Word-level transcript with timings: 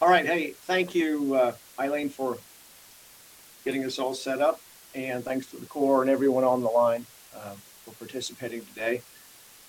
All 0.00 0.08
right. 0.08 0.26
Hey, 0.26 0.50
thank 0.50 0.94
you, 0.94 1.34
uh, 1.34 1.52
Eileen, 1.78 2.08
for 2.08 2.38
getting 3.64 3.84
us 3.84 3.98
all 3.98 4.14
set 4.14 4.40
up. 4.40 4.60
And 4.94 5.24
thanks 5.24 5.46
to 5.52 5.56
the 5.56 5.66
Corps 5.66 6.02
and 6.02 6.10
everyone 6.10 6.44
on 6.44 6.60
the 6.60 6.68
line 6.68 7.06
uh, 7.34 7.54
for 7.84 7.92
participating 7.92 8.64
today. 8.66 9.02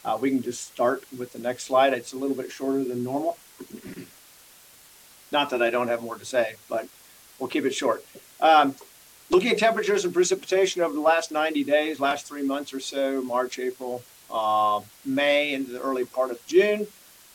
Uh, 0.04 0.18
we 0.20 0.30
can 0.30 0.42
just 0.42 0.66
start 0.66 1.04
with 1.18 1.34
the 1.34 1.40
next 1.40 1.66
slide. 1.66 1.94
It's 1.94 2.14
a 2.14 2.18
little 2.18 2.36
bit 2.36 2.52
shorter 2.52 2.84
than 2.84 3.04
normal. 3.04 3.38
Not 5.32 5.50
that 5.52 5.62
I 5.62 5.70
don't 5.70 5.88
have 5.88 6.02
more 6.02 6.18
to 6.18 6.26
say, 6.26 6.56
but 6.68 6.88
we'll 7.44 7.50
keep 7.50 7.66
it 7.66 7.74
short. 7.74 8.06
Um, 8.40 8.74
looking 9.30 9.52
at 9.52 9.58
temperatures 9.58 10.06
and 10.06 10.14
precipitation 10.14 10.82
over 10.82 10.94
the 10.94 11.02
last 11.02 11.30
90 11.30 11.66
days, 11.66 12.00
last 12.00 12.26
three 12.26 12.42
months 12.42 12.74
or 12.74 12.80
so, 12.80 13.22
March, 13.22 13.60
April, 13.60 14.02
uh, 14.32 14.80
May, 15.04 15.54
into 15.54 15.74
the 15.74 15.82
early 15.82 16.06
part 16.06 16.32
of 16.32 16.44
June. 16.48 16.88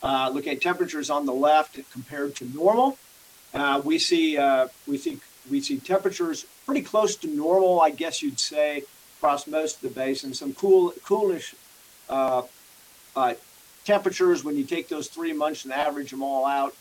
Uh, 0.02 0.30
looking 0.32 0.54
at 0.54 0.62
temperatures 0.62 1.10
on 1.10 1.26
the 1.26 1.32
left 1.32 1.78
compared 1.92 2.34
to 2.36 2.46
normal, 2.54 2.96
uh, 3.52 3.82
we 3.84 3.98
see 3.98 4.38
uh, 4.38 4.68
we 4.86 4.96
see 4.96 5.18
we 5.50 5.60
see 5.60 5.76
temperatures 5.78 6.46
pretty 6.64 6.82
close 6.82 7.14
to 7.16 7.26
normal, 7.26 7.80
I 7.80 7.90
guess 7.90 8.22
you'd 8.22 8.40
say, 8.40 8.84
across 9.18 9.46
most 9.46 9.76
of 9.76 9.82
the 9.82 9.88
basin. 9.88 10.32
Some 10.32 10.54
cool, 10.54 10.94
coolish 11.04 11.54
uh, 12.08 12.42
uh, 13.14 13.34
temperatures 13.84 14.42
when 14.42 14.56
you 14.56 14.64
take 14.64 14.88
those 14.88 15.08
three 15.08 15.34
months 15.34 15.64
and 15.64 15.72
average 15.74 16.12
them 16.12 16.22
all 16.22 16.46
out 16.46 16.74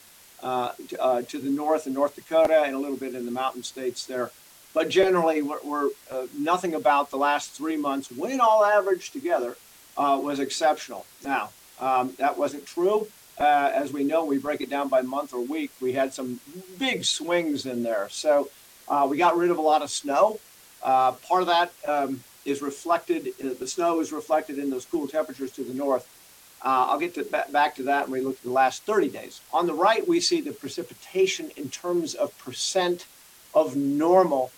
uh, 0.44 0.72
to, 0.90 1.02
uh, 1.02 1.22
to, 1.24 1.40
the 1.40 1.50
north 1.50 1.88
in 1.88 1.94
North 1.94 2.16
Dakota 2.16 2.64
and 2.64 2.76
a 2.76 2.80
little 2.80 2.98
bit 2.98 3.16
in 3.16 3.26
the 3.26 3.32
mountain 3.32 3.64
states 3.64 4.06
there. 4.06 4.32
But 4.74 4.90
generally, 4.90 5.42
we're, 5.42 5.60
we're 5.64 5.90
uh, 6.12 6.28
nothing 6.38 6.76
about 6.76 7.10
the 7.10 7.18
last 7.18 7.52
three 7.52 7.78
months, 7.78 8.12
when 8.12 8.40
all 8.40 8.64
averaged 8.64 9.14
together, 9.14 9.58
uh, 9.98 10.20
was 10.22 10.40
exceptional. 10.40 11.06
Now, 11.24 11.50
um, 11.80 12.14
that 12.20 12.38
wasn't 12.38 12.68
true. 12.68 13.08
Uh, 13.40 13.72
as 13.74 13.92
we 13.92 14.04
know, 14.04 14.26
we 14.26 14.38
break 14.38 14.62
it 14.62 14.70
down 14.70 14.90
by 14.90 15.02
month 15.02 15.34
or 15.34 15.42
week. 15.42 15.72
We 15.82 15.94
had 15.94 16.14
some 16.14 16.40
big 16.78 17.06
swings 17.06 17.66
in 17.66 17.82
there. 17.82 18.08
So 18.10 18.50
we 19.08 19.18
got 19.18 19.38
rid 19.38 19.50
of 19.50 19.58
a 19.58 19.62
lot 19.62 19.82
of 19.82 19.90
snow. 19.90 20.40
part 20.82 21.42
of 21.42 21.48
that 21.48 21.72
um, 21.88 22.24
is 22.46 22.62
reflected, 22.62 23.34
the 23.40 23.68
snow 23.68 24.00
is 24.00 24.12
reflected 24.12 24.60
in 24.60 24.70
those 24.70 24.86
cool 24.86 25.08
temperatures 25.08 25.52
to 25.52 25.64
the 25.64 25.74
north. 25.74 26.08
Uh, 26.64 26.88
I'll 26.90 27.00
get 27.00 27.14
to, 27.16 27.24
back 27.24 27.76
to 27.76 27.84
that 27.84 28.10
when 28.10 28.20
we 28.20 28.26
look 28.26 28.38
at 28.38 28.44
the 28.44 28.50
last 28.50 28.84
30 28.84 29.10
days. 29.10 29.42
On 29.54 29.68
the 29.68 29.74
right, 29.74 30.08
we 30.08 30.20
see 30.20 30.42
the 30.42 30.52
precipitation 30.52 31.52
in 31.56 31.70
terms 31.70 32.16
of 32.16 32.38
percent 32.40 33.06
of 33.54 33.76
normal 33.76 34.52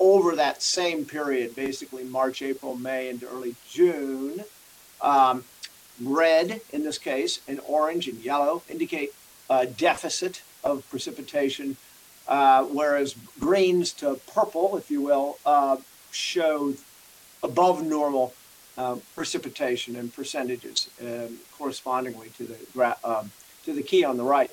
over 0.00 0.34
that 0.34 0.62
same 0.62 1.04
period, 1.04 1.54
basically 1.54 2.04
March, 2.04 2.42
April, 2.42 2.74
May, 2.74 3.08
into 3.08 3.28
early 3.28 3.54
June. 3.68 4.44
Um, 5.00 5.44
red, 6.02 6.60
in 6.72 6.82
this 6.82 6.98
case, 6.98 7.40
and 7.46 7.60
orange 7.66 8.08
and 8.08 8.18
yellow 8.18 8.62
indicate 8.68 9.14
a 9.50 9.66
deficit 9.66 10.42
of 10.64 10.88
precipitation, 10.90 11.76
uh, 12.26 12.64
whereas 12.64 13.14
greens 13.38 13.92
to 13.92 14.18
purple, 14.32 14.76
if 14.76 14.90
you 14.90 15.02
will, 15.02 15.38
uh, 15.44 15.76
show 16.10 16.74
above 17.42 17.84
normal 17.84 18.34
um, 18.78 19.02
precipitation 19.14 19.96
and 19.96 20.14
percentages 20.14 20.88
um, 21.00 21.38
correspondingly 21.56 22.30
to 22.36 22.44
the 22.44 22.96
um, 23.04 23.30
to 23.64 23.72
the 23.72 23.82
key 23.82 24.04
on 24.04 24.16
the 24.16 24.24
right. 24.24 24.50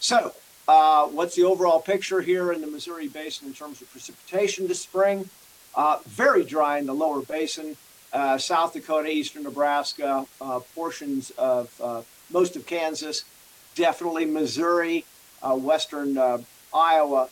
So, 0.00 0.32
uh, 0.68 1.06
what's 1.06 1.36
the 1.36 1.44
overall 1.44 1.80
picture 1.80 2.20
here 2.20 2.52
in 2.52 2.60
the 2.60 2.66
Missouri 2.66 3.08
Basin 3.08 3.48
in 3.48 3.54
terms 3.54 3.80
of 3.80 3.90
precipitation 3.90 4.66
this 4.66 4.80
spring? 4.80 5.28
Uh, 5.74 5.98
very 6.06 6.42
dry 6.42 6.78
in 6.78 6.86
the 6.86 6.94
lower 6.94 7.20
basin, 7.20 7.76
uh, 8.12 8.38
South 8.38 8.72
Dakota, 8.72 9.10
eastern 9.10 9.42
Nebraska, 9.42 10.26
uh, 10.40 10.60
portions 10.74 11.30
of 11.32 11.70
uh, 11.82 12.00
most 12.30 12.56
of 12.56 12.64
Kansas, 12.66 13.24
definitely 13.74 14.24
Missouri, 14.24 15.04
western 15.42 16.18
Iowa, 16.74 17.28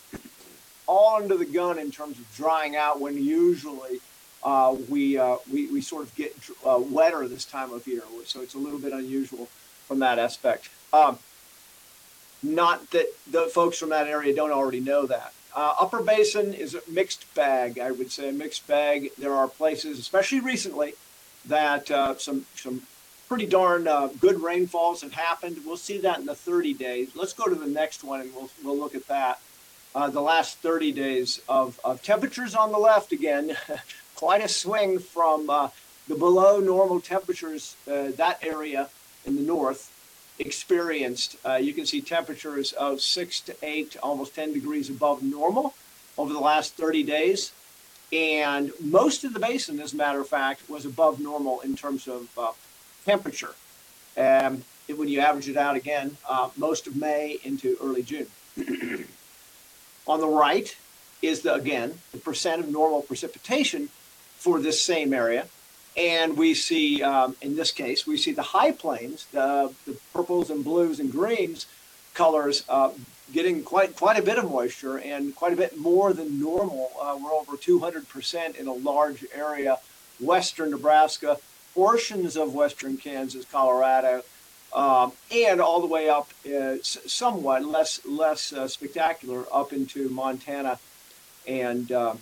all 0.86 1.16
under 1.16 1.36
the 1.36 1.46
gun 1.46 1.78
in 1.78 1.90
terms 1.90 2.18
of 2.18 2.32
drying 2.36 2.76
out 2.76 3.00
when 3.00 3.16
usually 3.16 4.00
uh, 4.44 4.76
we, 4.88 5.16
uh, 5.16 5.36
we, 5.50 5.68
we 5.68 5.80
sort 5.80 6.04
of 6.04 6.14
get 6.14 6.36
uh, 6.66 6.78
wetter 6.78 7.26
this 7.26 7.44
time 7.44 7.72
of 7.72 7.86
year. 7.86 8.02
So 8.26 8.42
it's 8.42 8.54
a 8.54 8.58
little 8.58 8.78
bit 8.78 8.92
unusual 8.92 9.48
from 9.86 10.00
that 10.00 10.18
aspect. 10.18 10.68
Um, 10.92 11.18
not 12.42 12.90
that 12.90 13.06
the 13.30 13.46
folks 13.46 13.78
from 13.78 13.88
that 13.88 14.06
area 14.06 14.34
don't 14.34 14.52
already 14.52 14.80
know 14.80 15.06
that. 15.06 15.32
Uh, 15.56 15.74
Upper 15.80 16.02
Basin 16.02 16.52
is 16.52 16.74
a 16.74 16.80
mixed 16.90 17.32
bag, 17.34 17.78
I 17.78 17.90
would 17.90 18.10
say, 18.10 18.28
a 18.28 18.32
mixed 18.32 18.66
bag. 18.66 19.12
There 19.16 19.32
are 19.32 19.48
places, 19.48 19.98
especially 19.98 20.40
recently, 20.40 20.94
that 21.46 21.90
uh, 21.90 22.18
some 22.18 22.44
some 22.56 22.82
pretty 23.28 23.46
darn 23.46 23.88
uh, 23.88 24.08
good 24.20 24.42
rainfalls 24.42 25.00
have 25.02 25.12
happened. 25.12 25.58
We'll 25.64 25.76
see 25.76 25.98
that 25.98 26.18
in 26.18 26.26
the 26.26 26.34
30 26.34 26.74
days. 26.74 27.10
Let's 27.14 27.32
go 27.32 27.44
to 27.44 27.54
the 27.54 27.66
next 27.66 28.04
one 28.04 28.20
and 28.20 28.34
we'll 28.34 28.50
we'll 28.62 28.76
look 28.76 28.94
at 28.94 29.06
that. 29.06 29.40
the 29.94 30.20
last 30.20 30.58
30 30.58 30.92
days 30.92 31.40
of, 31.48 31.80
of 31.84 32.02
temperatures 32.02 32.54
on 32.54 32.72
the 32.72 32.78
left 32.78 33.12
again. 33.12 33.56
quite 34.24 34.42
a 34.42 34.48
swing 34.48 34.98
from 34.98 35.50
uh, 35.50 35.68
the 36.08 36.14
below 36.14 36.58
normal 36.58 36.98
temperatures 36.98 37.76
uh, 37.86 38.10
that 38.16 38.38
area 38.42 38.88
in 39.26 39.36
the 39.36 39.42
north 39.42 39.92
experienced. 40.38 41.36
Uh, 41.44 41.56
you 41.56 41.74
can 41.74 41.84
see 41.84 42.00
temperatures 42.00 42.72
of 42.72 43.02
six 43.02 43.38
to 43.42 43.54
eight, 43.62 43.98
almost 44.02 44.34
10 44.34 44.54
degrees 44.54 44.88
above 44.88 45.22
normal 45.22 45.74
over 46.16 46.32
the 46.32 46.40
last 46.40 46.72
30 46.72 47.02
days. 47.02 47.52
And 48.14 48.72
most 48.80 49.24
of 49.24 49.34
the 49.34 49.40
basin, 49.40 49.78
as 49.78 49.92
a 49.92 49.96
matter 49.96 50.22
of 50.22 50.28
fact, 50.28 50.70
was 50.70 50.86
above 50.86 51.20
normal 51.20 51.60
in 51.60 51.76
terms 51.76 52.08
of 52.08 52.26
uh, 52.38 52.52
temperature. 53.04 53.54
And 54.16 54.64
when 54.88 55.08
you 55.08 55.20
average 55.20 55.50
it 55.50 55.58
out 55.58 55.76
again, 55.76 56.16
uh, 56.26 56.48
most 56.56 56.86
of 56.86 56.96
May 56.96 57.40
into 57.44 57.76
early 57.82 58.02
June. 58.02 58.28
On 60.06 60.18
the 60.18 60.28
right 60.28 60.74
is 61.20 61.42
the, 61.42 61.52
again, 61.52 61.98
the 62.12 62.18
percent 62.18 62.62
of 62.62 62.70
normal 62.70 63.02
precipitation 63.02 63.90
for 64.44 64.60
this 64.60 64.80
same 64.82 65.14
area. 65.14 65.46
And 65.96 66.36
we 66.36 66.52
see, 66.52 67.02
um, 67.02 67.34
in 67.40 67.56
this 67.56 67.70
case, 67.70 68.06
we 68.06 68.18
see 68.18 68.32
the 68.32 68.42
high 68.42 68.72
plains, 68.72 69.26
the, 69.32 69.72
the 69.86 69.96
purples 70.12 70.50
and 70.50 70.62
blues 70.62 71.00
and 71.00 71.10
greens 71.10 71.66
colors 72.12 72.62
uh, 72.68 72.90
getting 73.32 73.64
quite 73.64 73.96
quite 73.96 74.18
a 74.18 74.22
bit 74.22 74.38
of 74.38 74.44
moisture 74.48 74.98
and 74.98 75.34
quite 75.34 75.52
a 75.52 75.56
bit 75.56 75.78
more 75.78 76.12
than 76.12 76.38
normal. 76.38 76.92
Uh, 77.00 77.18
we're 77.20 77.32
over 77.32 77.56
200% 77.56 78.56
in 78.56 78.66
a 78.68 78.72
large 78.72 79.24
area, 79.34 79.78
western 80.20 80.70
Nebraska, 80.70 81.38
portions 81.72 82.36
of 82.36 82.54
western 82.54 82.96
Kansas, 82.96 83.44
Colorado, 83.50 84.22
um, 84.74 85.12
and 85.32 85.60
all 85.60 85.80
the 85.80 85.86
way 85.86 86.08
up, 86.08 86.28
uh, 86.46 86.76
somewhat 86.82 87.64
less 87.64 88.04
less 88.04 88.52
uh, 88.52 88.68
spectacular, 88.68 89.44
up 89.50 89.72
into 89.72 90.08
Montana 90.10 90.78
and 91.46 91.90
uh, 91.90 92.14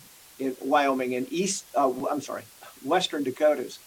in 0.43 0.57
Wyoming 0.61 1.15
and 1.15 1.33
East. 1.33 1.65
Uh, 1.75 1.93
I'm 2.11 2.21
sorry, 2.21 2.43
Western 2.85 3.23
Dakotas. 3.23 3.79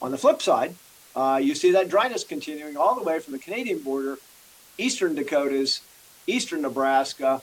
On 0.00 0.10
the 0.10 0.18
flip 0.18 0.40
side, 0.40 0.74
uh, 1.14 1.40
you 1.42 1.54
see 1.54 1.72
that 1.72 1.88
dryness 1.88 2.24
continuing 2.24 2.76
all 2.76 2.94
the 2.94 3.02
way 3.02 3.18
from 3.18 3.32
the 3.32 3.38
Canadian 3.38 3.80
border, 3.80 4.18
Eastern 4.78 5.14
Dakotas, 5.14 5.82
Eastern 6.26 6.62
Nebraska, 6.62 7.42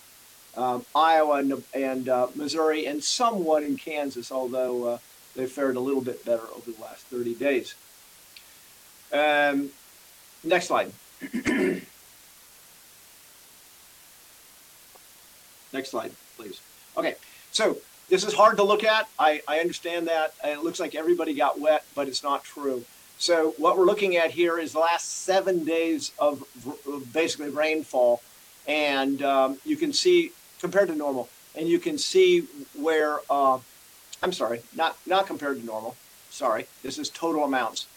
um, 0.56 0.86
Iowa, 0.96 1.36
and, 1.36 1.64
and 1.74 2.10
uh, 2.10 2.28
Missouri, 2.36 2.86
and 2.88 3.04
somewhat 3.04 3.64
in 3.64 3.78
Kansas, 3.78 4.32
although 4.32 4.86
uh, 4.86 4.98
they 5.36 5.46
fared 5.46 5.76
a 5.76 5.80
little 5.80 6.02
bit 6.02 6.26
better 6.26 6.44
over 6.56 6.72
the 6.72 6.82
last 6.82 7.06
30 7.08 7.36
days. 7.36 7.76
Um, 9.14 9.70
next 10.44 10.68
slide. 10.68 10.92
next 15.74 15.90
slide, 15.92 16.12
please. 16.38 16.60
Okay, 16.98 17.16
so 17.52 17.78
this 18.10 18.24
is 18.24 18.34
hard 18.34 18.58
to 18.58 18.64
look 18.64 18.84
at. 18.84 19.08
I, 19.20 19.42
I 19.48 19.60
understand 19.60 20.08
that. 20.08 20.34
It 20.44 20.64
looks 20.64 20.80
like 20.80 20.96
everybody 20.96 21.34
got 21.34 21.60
wet, 21.60 21.86
but 21.96 22.08
it's 22.08 22.24
not 22.24 22.44
true. 22.44 22.86
So 23.18 23.56
what 23.58 23.78
we're 23.78 23.86
looking 23.86 24.16
at 24.16 24.32
here 24.32 24.60
is 24.60 24.74
the 24.74 24.80
last 24.80 25.24
seven 25.24 25.66
days 25.66 26.12
of, 26.20 26.44
of 26.88 27.12
basically 27.12 27.50
rainfall, 27.50 28.22
and 28.68 29.22
um, 29.24 29.58
you 29.66 29.76
can 29.76 29.92
see 29.92 30.32
compared 30.60 30.88
to 30.90 30.96
normal, 30.96 31.30
and 31.56 31.68
you 31.68 31.80
can 31.80 31.98
see 31.98 32.48
where 32.76 33.20
uh, 33.30 33.58
I'm 34.22 34.32
sorry, 34.32 34.62
not 34.76 34.98
not 35.06 35.28
compared 35.28 35.60
to 35.60 35.66
normal. 35.66 35.96
Sorry, 36.30 36.68
this 36.84 36.98
is 36.98 37.10
total 37.10 37.44
amounts. 37.44 37.88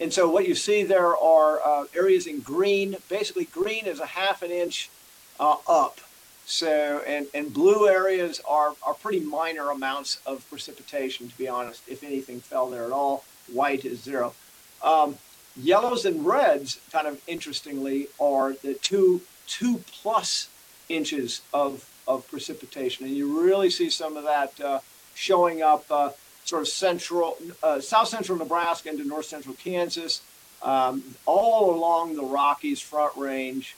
And 0.00 0.12
so 0.12 0.28
what 0.28 0.48
you 0.48 0.54
see 0.54 0.82
there 0.82 1.16
are 1.16 1.60
uh, 1.64 1.84
areas 1.94 2.26
in 2.26 2.40
green. 2.40 2.96
Basically, 3.08 3.44
green 3.44 3.86
is 3.86 4.00
a 4.00 4.06
half 4.06 4.42
an 4.42 4.50
inch 4.50 4.90
uh, 5.38 5.56
up. 5.68 6.00
So 6.46 7.02
and 7.06 7.26
and 7.34 7.52
blue 7.52 7.88
areas 7.88 8.40
are 8.46 8.74
are 8.82 8.94
pretty 8.94 9.20
minor 9.20 9.70
amounts 9.70 10.20
of 10.26 10.48
precipitation. 10.50 11.28
To 11.28 11.38
be 11.38 11.48
honest, 11.48 11.82
if 11.88 12.04
anything 12.04 12.40
fell 12.40 12.68
there 12.68 12.84
at 12.84 12.92
all, 12.92 13.24
white 13.52 13.84
is 13.84 14.02
zero. 14.02 14.34
Um, 14.82 15.16
yellows 15.56 16.04
and 16.04 16.26
reds, 16.26 16.80
kind 16.92 17.06
of 17.06 17.20
interestingly, 17.26 18.08
are 18.20 18.52
the 18.52 18.74
two 18.74 19.22
two 19.46 19.78
plus 19.90 20.48
inches 20.88 21.40
of 21.52 21.90
of 22.06 22.28
precipitation, 22.28 23.06
and 23.06 23.16
you 23.16 23.40
really 23.40 23.70
see 23.70 23.88
some 23.88 24.16
of 24.16 24.24
that 24.24 24.60
uh, 24.60 24.80
showing 25.14 25.62
up 25.62 25.84
uh, 25.90 26.10
sort 26.44 26.62
of 26.62 26.68
central, 26.68 27.38
uh, 27.62 27.80
south 27.80 28.08
central 28.08 28.36
Nebraska 28.36 28.90
into 28.90 29.04
north 29.04 29.24
central 29.24 29.54
Kansas, 29.54 30.20
um, 30.62 31.02
all 31.24 31.74
along 31.74 32.16
the 32.16 32.22
Rockies 32.22 32.80
Front 32.80 33.16
Range, 33.16 33.74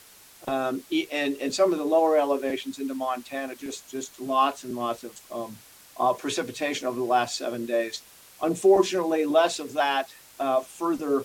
um, 0.47 0.83
and 1.13 1.37
and 1.37 1.55
some 1.55 1.73
of 1.73 1.79
the 1.79 1.85
lower 1.85 2.17
elevations 2.17 2.79
into 2.79 2.95
Montana. 2.95 3.55
Just 3.55 3.91
just 3.91 4.21
lots 4.21 4.65
and 4.65 4.77
lots 4.77 5.05
of 5.05 5.21
um, 5.33 5.57
uh, 5.99 6.13
precipitation 6.13 6.87
over 6.87 6.99
the 6.99 7.05
last 7.05 7.37
seven 7.37 7.67
days. 7.67 8.03
Unfortunately, 8.43 9.25
less 9.25 9.59
of 9.59 9.73
that 9.73 10.15
uh, 10.39 10.61
further 10.61 11.25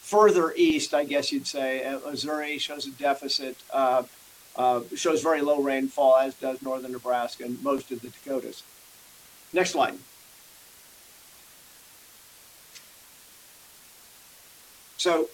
further 0.00 0.52
east, 0.56 0.92
I 0.94 1.04
guess 1.04 1.32
you'd 1.32 1.46
say. 1.46 1.84
Uh, 1.84 1.98
Missouri 2.00 2.58
shows 2.58 2.86
a 2.86 2.90
deficit. 2.90 3.56
Uh, 3.72 4.04
uh, 4.56 4.82
shows 4.94 5.20
very 5.20 5.40
low 5.40 5.60
rainfall, 5.60 6.16
as 6.16 6.34
does 6.34 6.62
northern 6.62 6.92
Nebraska 6.92 7.44
and 7.44 7.60
most 7.62 7.90
of 7.90 8.00
the 8.02 8.08
Dakotas. 8.08 8.62
Next 9.52 9.70
slide. 9.70 9.94
So, 14.96 15.28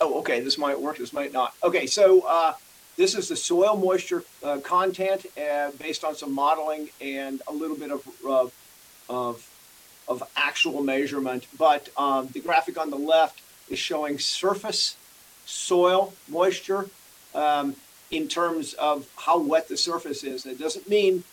oh, 0.00 0.18
okay, 0.20 0.40
this 0.40 0.58
might 0.58 0.80
work, 0.80 0.98
this 0.98 1.12
might 1.12 1.32
not. 1.32 1.54
Okay, 1.62 1.86
so 1.86 2.22
uh, 2.22 2.54
this 2.96 3.14
is 3.14 3.28
the 3.28 3.36
soil 3.36 3.76
moisture 3.76 4.24
uh, 4.42 4.58
content 4.58 5.26
uh, 5.38 5.70
based 5.78 6.04
on 6.04 6.14
some 6.14 6.34
modeling 6.34 6.90
and 7.00 7.42
a 7.46 7.52
little 7.52 7.76
bit 7.76 7.90
of, 7.90 8.06
of, 9.08 9.50
of 10.08 10.22
actual 10.36 10.82
measurement. 10.82 11.46
But 11.56 11.88
um, 11.96 12.28
the 12.28 12.40
graphic 12.40 12.78
on 12.78 12.90
the 12.90 12.96
left 12.96 13.40
is 13.68 13.78
showing 13.78 14.18
surface 14.18 14.96
soil 15.44 16.12
moisture 16.28 16.88
um, 17.34 17.74
in 18.10 18.28
terms 18.28 18.74
of 18.74 19.08
how 19.16 19.38
wet 19.38 19.68
the 19.68 19.76
surface 19.76 20.24
is. 20.24 20.46
It 20.46 20.58
doesn't 20.58 20.88
mean 20.88 21.24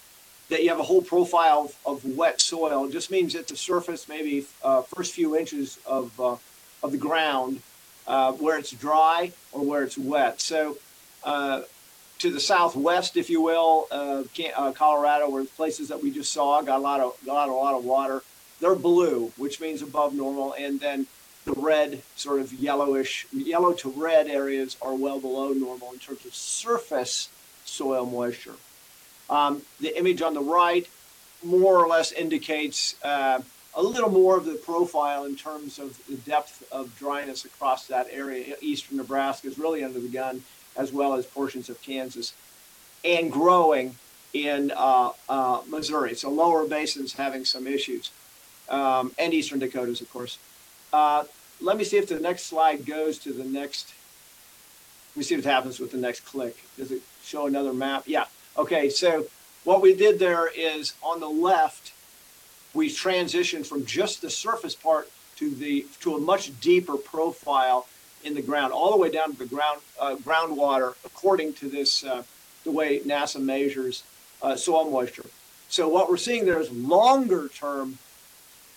that 0.50 0.64
you 0.64 0.70
have 0.70 0.80
a 0.80 0.84
whole 0.84 1.02
profile 1.02 1.72
of, 1.86 2.04
of 2.04 2.18
wet 2.18 2.40
soil. 2.40 2.86
It 2.86 2.92
just 2.92 3.10
means 3.10 3.34
that 3.34 3.48
the 3.48 3.56
surface, 3.56 4.08
maybe 4.08 4.46
uh, 4.64 4.84
first 4.84 5.14
few 5.14 5.36
inches 5.36 5.80
of, 5.86 6.20
uh, 6.20 6.36
of 6.84 6.92
the 6.92 6.98
ground, 6.98 7.62
uh, 8.07 8.31
where 8.34 8.57
it's 8.57 8.72
dry 8.72 9.31
or 9.52 9.63
where 9.63 9.84
it's 9.84 9.98
wet. 9.98 10.42
So 10.42 10.78
uh, 11.24 11.62
to 12.19 12.30
the 12.30 12.40
southwest, 12.40 13.18
if 13.18 13.30
you 13.30 13.42
will, 13.42 13.88
uh, 13.92 14.24
Colorado, 14.74 15.30
where 15.30 15.44
the 15.44 15.50
places 15.50 15.90
that 15.90 16.02
we 16.02 16.12
just 16.12 16.31
saw 16.31 16.62
got 16.62 16.80
a 16.80 16.81
lot 16.81 17.00
of 17.00 17.18
got 17.25 17.50
a 17.50 17.54
lot 17.54 17.75
of 17.75 17.84
water. 17.84 18.22
They're 18.62 18.75
blue, 18.75 19.34
which 19.38 19.60
means 19.60 19.81
above 19.81 20.13
normal, 20.13 20.54
and 20.54 20.80
then 20.80 21.07
the 21.44 21.54
red, 21.54 22.02
sort 22.16 22.40
of 22.40 22.54
yellowish, 22.54 23.28
yellow 23.31 23.74
to 23.74 23.90
red 23.90 24.28
areas 24.28 24.78
are 24.81 24.96
well 24.96 25.19
below 25.19 25.50
normal 25.50 25.92
in 25.92 26.00
terms 26.00 26.25
of 26.25 26.34
surface 26.34 27.30
soil 27.66 28.06
moisture. 28.06 28.56
Um, 29.30 29.63
the 29.80 29.98
image 29.98 30.22
on 30.22 30.34
the 30.34 30.42
right 30.42 30.88
more 31.44 31.78
or 31.78 31.88
less 31.88 32.12
indicates 32.12 32.96
uh, 33.04 33.42
a 33.75 33.83
little 33.83 34.10
more 34.10 34.38
of 34.38 34.45
the 34.45 34.56
profile 34.56 35.25
in 35.25 35.36
terms 35.36 35.80
of 35.80 36.00
the 36.07 36.16
depth 36.16 36.63
of 36.72 36.98
dryness 36.98 37.44
across 37.45 37.88
that 37.88 38.07
area. 38.10 38.56
Eastern 38.62 38.98
Nebraska 38.98 39.48
is 39.48 39.60
really 39.60 39.83
under 39.83 40.00
the 40.00 40.07
gun, 40.07 40.44
as 40.77 40.94
well 40.94 41.13
as 41.13 41.25
portions 41.25 41.69
of 41.69 41.81
Kansas, 41.81 42.33
and 43.04 43.31
growing 43.31 43.95
in 44.33 44.72
uh, 44.75 45.12
uh, 45.30 45.62
Missouri. 45.68 46.16
So 46.16 46.30
lower 46.30 46.66
basins 46.68 47.13
having 47.13 47.45
some 47.45 47.68
issues, 47.68 48.12
um, 48.69 49.12
and 49.18 49.33
Eastern 49.33 49.60
Dakotas, 49.60 50.01
of 50.01 50.12
course. 50.12 50.38
Uh, 50.92 51.25
let 51.62 51.78
me 51.78 51.83
see 51.83 51.98
if 51.98 52.07
the 52.07 52.19
next 52.19 52.44
slide 52.44 52.86
goes 52.86 53.18
to 53.19 53.33
the 53.33 53.44
next. 53.44 53.94
Let 55.13 55.19
me 55.19 55.24
see 55.24 55.36
what 55.36 55.45
happens 55.45 55.80
with 55.80 55.92
the 55.92 55.98
next 55.98 56.21
click. 56.21 56.57
Does 56.78 56.92
it 56.92 57.01
show 57.24 57.48
another 57.48 57.74
map? 57.74 58.04
Yeah. 58.06 58.25
Okay. 58.57 58.89
So 58.89 59.28
what 59.63 59.81
we 59.81 59.95
did 59.95 60.19
there 60.19 60.48
is 60.48 60.94
on 61.01 61.19
the 61.19 61.30
left, 61.30 61.94
we 62.75 62.89
transitioned 62.89 63.66
from 63.66 63.86
just 63.86 64.22
the 64.22 64.30
surface 64.30 64.75
part 64.75 65.10
to 65.38 65.50
the 65.50 65.86
to 66.01 66.16
a 66.16 66.19
much 66.19 66.57
deeper 66.60 66.98
profile 66.98 67.88
in 68.24 68.36
the 68.36 68.42
ground, 68.42 68.74
all 68.74 68.92
the 68.92 68.98
way 68.98 69.10
down 69.10 69.31
to 69.31 69.38
the 69.38 69.45
ground 69.45 69.81
uh, 70.00 70.16
groundwater, 70.18 70.95
according 71.06 71.54
to 71.54 71.69
this 71.69 72.04
uh, 72.04 72.23
the 72.64 72.71
way 72.71 73.00
NASA 73.00 73.42
measures 73.42 74.04
uh, 74.42 74.56
soil 74.56 74.90
moisture. 74.90 75.26
So 75.69 75.88
what 75.88 76.09
we're 76.09 76.18
seeing 76.18 76.45
there 76.45 76.59
is 76.59 76.71
longer 76.71 77.47
term 77.47 77.97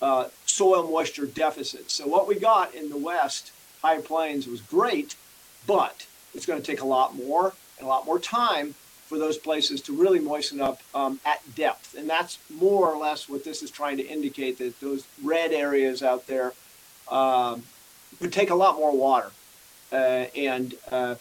uh, 0.01 0.29
soil 0.47 0.89
moisture 0.91 1.27
deficits. 1.27 1.95
So 1.95 2.07
what 2.07 2.29
we 2.29 2.39
got 2.39 2.75
in 2.75 2.89
the 2.89 2.97
west 2.97 3.53
high 3.83 4.01
plains 4.01 4.47
was 4.47 4.61
great, 4.61 5.17
but 5.67 6.07
it's 6.35 6.47
going 6.47 6.61
to 6.61 6.67
take 6.67 6.81
a 6.81 6.87
lot 6.87 7.15
more 7.15 7.53
and 7.79 7.87
a 7.87 7.89
lot 7.89 8.07
more 8.07 8.19
time 8.19 8.75
for 9.09 9.19
those 9.19 9.39
places 9.39 9.81
to 9.81 9.93
really 9.93 10.21
moisten 10.21 10.61
up 10.61 10.83
um, 10.95 11.19
at 11.25 11.41
depth. 11.55 11.95
And 11.97 12.09
that's 12.09 12.39
more 12.51 12.89
or 12.93 12.99
less 12.99 13.29
what 13.29 13.43
this 13.43 13.63
is 13.63 13.71
trying 13.71 13.97
to 13.97 14.07
indicate 14.07 14.59
that 14.59 14.79
those 14.81 15.07
red 15.23 15.53
areas 15.53 16.03
out 16.03 16.27
there 16.27 16.53
um, 17.11 17.63
would 18.21 18.33
take 18.33 18.51
a 18.51 18.55
lot 18.55 18.77
more 18.77 18.95
water 18.95 19.31
uh, 19.93 20.27
and 20.37 20.75
uh, 20.91 21.15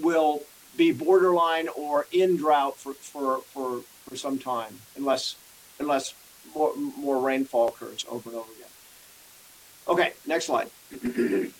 will 0.00 0.42
be 0.76 0.92
borderline 0.92 1.68
or 1.68 2.06
in 2.12 2.36
drought 2.36 2.76
for, 2.76 2.94
for, 2.94 3.38
for, 3.38 3.80
for 4.08 4.16
some 4.16 4.38
time 4.38 4.78
unless 4.96 5.36
unless 5.78 6.14
more, 6.54 6.74
more 6.76 7.20
rainfall 7.20 7.68
occurs 7.68 8.06
over 8.08 8.30
and 8.30 8.38
over 8.38 8.50
again. 8.52 8.68
Okay, 9.88 10.12
next 10.26 10.46
slide. 10.46 10.70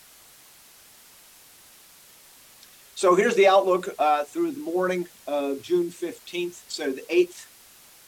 so 2.97 3.15
here's 3.15 3.35
the 3.35 3.47
outlook 3.47 3.95
uh, 3.99 4.25
through 4.25 4.53
the 4.53 4.61
morning 4.61 5.07
of 5.26 5.61
June 5.61 5.91
15th. 5.91 6.62
So 6.67 6.91
the 6.91 7.03
8th, 7.03 7.45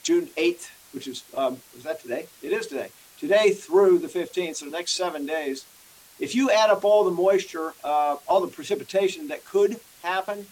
June 0.01 0.29
8th, 0.35 0.71
which 0.93 1.07
is, 1.07 1.23
um, 1.37 1.61
is 1.77 1.83
that 1.83 2.01
today? 2.01 2.25
It 2.41 2.51
is 2.51 2.65
today. 2.65 2.89
Today 3.19 3.51
through 3.51 3.99
the 3.99 4.07
15th, 4.07 4.55
so 4.55 4.65
the 4.65 4.71
next 4.71 4.93
seven 4.93 5.27
days. 5.27 5.65
If 6.19 6.33
you 6.33 6.49
add 6.49 6.71
up 6.71 6.83
all 6.83 7.03
the 7.03 7.11
moisture, 7.11 7.73
uh, 7.83 8.17
all 8.27 8.41
the 8.41 8.47
precipitation 8.47 9.27
that 9.27 9.45
could 9.45 9.79
happen 10.01 10.47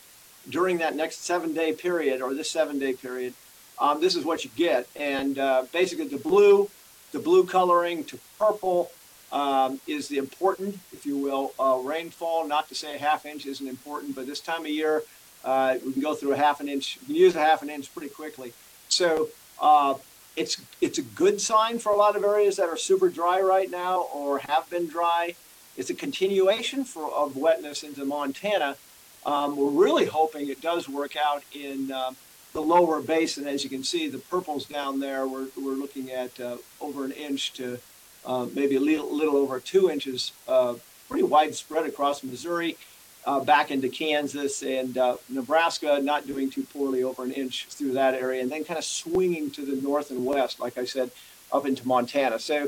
during 0.48 0.78
that 0.78 0.96
next 0.96 1.24
seven 1.26 1.56
day 1.56 1.74
period 1.74 2.22
or 2.22 2.36
this 2.36 2.52
seven 2.52 2.78
day 2.78 2.94
period, 2.94 3.34
um, 3.80 4.02
this 4.02 4.16
is 4.16 4.24
what 4.24 4.44
you 4.44 4.52
get. 4.56 4.88
And 4.96 5.40
uh, 5.40 5.66
basically, 5.74 6.10
the 6.10 6.18
blue, 6.18 6.70
the 7.12 7.20
blue 7.20 7.44
coloring 7.44 8.04
to 8.04 8.20
purple 8.38 8.92
um, 9.32 9.80
is 9.88 10.08
the 10.08 10.18
important, 10.18 10.80
if 10.94 11.06
you 11.06 11.18
will, 11.18 11.54
uh, 11.60 11.80
rainfall. 11.84 12.48
Not 12.48 12.70
to 12.70 12.76
say 12.76 12.96
a 12.96 13.00
half 13.00 13.26
inch 13.26 13.46
isn't 13.46 13.68
important, 13.68 14.16
but 14.16 14.26
this 14.26 14.40
time 14.40 14.62
of 14.62 14.68
year, 14.68 15.04
uh, 15.44 15.78
we 15.86 15.94
can 15.94 16.02
go 16.02 16.16
through 16.16 16.34
a 16.34 16.38
half 16.38 16.60
an 16.60 16.70
inch. 16.70 16.98
We 17.02 17.08
can 17.08 17.16
use 17.16 17.36
a 17.36 17.40
half 17.40 17.62
an 17.62 17.70
inch 17.70 17.94
pretty 17.94 18.10
quickly. 18.10 18.54
So 18.90 19.30
uh, 19.62 19.96
it's 20.36 20.62
it's 20.82 20.98
a 20.98 21.02
good 21.02 21.42
sign 21.42 21.80
for 21.80 21.92
a 21.92 21.96
lot 21.96 22.16
of 22.16 22.24
areas 22.24 22.56
that 22.58 22.70
are 22.70 22.78
super 22.78 23.10
dry 23.10 23.42
right 23.42 23.70
now 23.70 24.08
or 24.14 24.40
have 24.40 24.70
been 24.70 24.88
dry. 24.88 25.36
it's 25.76 25.90
a 25.92 25.94
continuation 25.94 26.84
for, 26.84 27.12
of 27.12 27.36
wetness 27.36 27.84
into 27.84 28.04
Montana. 28.04 28.78
Um, 29.26 29.56
we're 29.58 29.70
really 29.70 30.06
hoping 30.06 30.48
it 30.48 30.62
does 30.62 30.88
work 30.88 31.16
out 31.16 31.44
in 31.54 31.92
um, 31.92 32.16
the 32.54 32.62
lower 32.62 33.02
basin. 33.02 33.46
As 33.48 33.64
you 33.64 33.70
can 33.70 33.84
see, 33.84 34.08
the 34.08 34.18
purples 34.18 34.66
down 34.66 35.00
there, 35.00 35.28
we're, 35.28 35.48
we're 35.56 35.74
looking 35.74 36.12
at 36.12 36.40
uh, 36.40 36.58
over 36.82 37.06
an 37.06 37.12
inch 37.12 37.54
to 37.54 37.80
uh, 38.28 38.46
maybe 38.54 38.76
a 38.76 38.80
little, 38.80 39.12
little 39.16 39.38
over 39.38 39.60
two 39.60 39.90
inches, 39.90 40.34
uh, 40.48 40.76
pretty 41.08 41.24
widespread 41.24 41.86
across 41.86 42.24
Missouri, 42.24 42.78
uh, 43.26 43.40
back 43.40 43.72
into 43.72 43.90
Kansas 43.90 44.62
and 44.62 44.98
uh, 44.98 45.18
Nebraska, 45.30 46.00
not 46.02 46.28
doing 46.28 46.50
too 46.50 46.64
poorly 46.64 47.04
over 47.04 47.24
an 47.24 47.32
inch 47.32 47.66
through 47.70 47.94
that 47.94 48.14
area, 48.14 48.42
and 48.42 48.52
then 48.52 48.64
kind 48.64 48.78
of 48.78 48.84
swinging 48.84 49.50
to 49.52 49.66
the 49.66 49.82
north 49.82 50.12
and 50.12 50.26
west, 50.26 50.60
like 50.60 50.78
I 50.78 50.86
said, 50.86 51.10
up 51.52 51.66
into 51.66 51.88
Montana. 51.88 52.38
So 52.38 52.68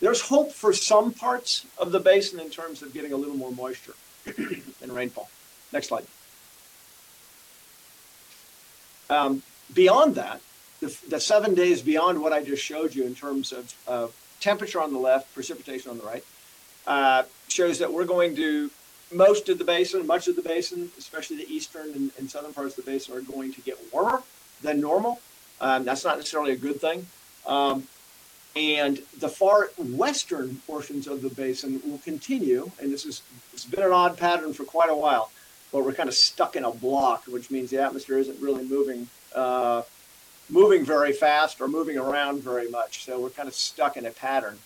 there's 0.00 0.22
hope 0.22 0.52
for 0.52 0.72
some 0.72 1.12
parts 1.12 1.66
of 1.78 1.92
the 1.92 2.00
basin 2.00 2.40
in 2.40 2.50
terms 2.50 2.82
of 2.82 2.92
getting 2.92 3.12
a 3.12 3.16
little 3.16 3.36
more 3.36 3.52
moisture 3.52 3.94
and 4.26 4.92
rainfall. 4.92 5.30
Next 5.72 5.88
slide. 5.88 6.06
Um, 9.08 9.42
beyond 9.72 10.16
that, 10.16 10.40
the, 10.80 10.96
the, 11.08 11.20
seven 11.20 11.54
days 11.54 11.80
beyond 11.80 12.20
what 12.20 12.32
I 12.32 12.42
just 12.42 12.62
showed 12.62 12.94
you 12.94 13.04
in 13.04 13.14
terms 13.14 13.52
of 13.52 13.74
uh, 13.86 14.08
temperature 14.46 14.80
on 14.80 14.92
the 14.92 14.98
left, 14.98 15.34
precipitation 15.34 15.90
on 15.90 15.98
the 15.98 16.04
right, 16.04 16.24
uh, 16.86 17.24
shows 17.48 17.80
that 17.80 17.92
we're 17.92 18.04
going 18.04 18.36
to, 18.36 18.70
most 19.12 19.48
of 19.48 19.58
the 19.58 19.64
basin, 19.64 20.06
much 20.06 20.28
of 20.28 20.36
the 20.36 20.42
basin, 20.42 20.88
especially 20.96 21.36
the 21.36 21.50
eastern 21.52 21.92
and, 21.96 22.12
and 22.16 22.30
southern 22.30 22.54
parts 22.54 22.78
of 22.78 22.84
the 22.84 22.90
basin, 22.90 23.16
are 23.16 23.20
going 23.22 23.52
to 23.52 23.60
get 23.62 23.76
warmer 23.92 24.22
than 24.62 24.80
normal. 24.80 25.20
Um, 25.60 25.84
that's 25.84 26.04
not 26.04 26.16
necessarily 26.16 26.52
a 26.52 26.56
good 26.56 26.80
thing. 26.80 27.06
Um, 27.44 27.88
and 28.54 29.02
the 29.18 29.28
far 29.28 29.70
western 29.78 30.62
portions 30.66 31.08
of 31.08 31.22
the 31.22 31.28
basin 31.28 31.82
will 31.84 31.98
continue, 31.98 32.70
and 32.80 32.92
this 32.92 33.04
is 33.04 33.22
it's 33.52 33.64
been 33.64 33.82
an 33.82 33.92
odd 33.92 34.16
pattern 34.16 34.52
for 34.52 34.64
quite 34.64 34.90
a 34.90 34.94
while 34.94 35.30
but 35.72 35.84
we're 35.84 35.92
kind 35.92 36.08
of 36.08 36.14
stuck 36.14 36.56
in 36.56 36.64
a 36.64 36.70
block, 36.70 37.24
which 37.26 37.50
means 37.50 37.70
the 37.70 37.82
atmosphere 37.82 38.18
isn't 38.18 38.40
really 38.40 38.64
moving 38.64 39.08
uh, 39.34 39.82
moving 40.48 40.84
very 40.84 41.12
fast 41.12 41.60
or 41.60 41.68
moving 41.68 41.98
around 41.98 42.42
very 42.42 42.70
much. 42.70 43.04
So 43.04 43.20
we're 43.20 43.30
kind 43.30 43.48
of 43.48 43.54
stuck 43.54 43.96
in 43.96 44.06
a 44.06 44.10
pattern, 44.10 44.58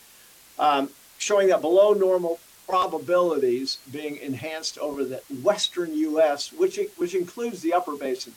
um, 0.58 0.90
showing 1.18 1.48
that 1.48 1.60
below 1.60 1.92
normal 1.92 2.38
probabilities 2.68 3.78
being 3.90 4.16
enhanced 4.18 4.78
over 4.78 5.04
the 5.04 5.20
western 5.42 5.94
U.S., 5.94 6.52
which 6.52 6.78
which 6.96 7.14
includes 7.14 7.62
the 7.62 7.72
upper 7.72 7.96
basin, 7.96 8.34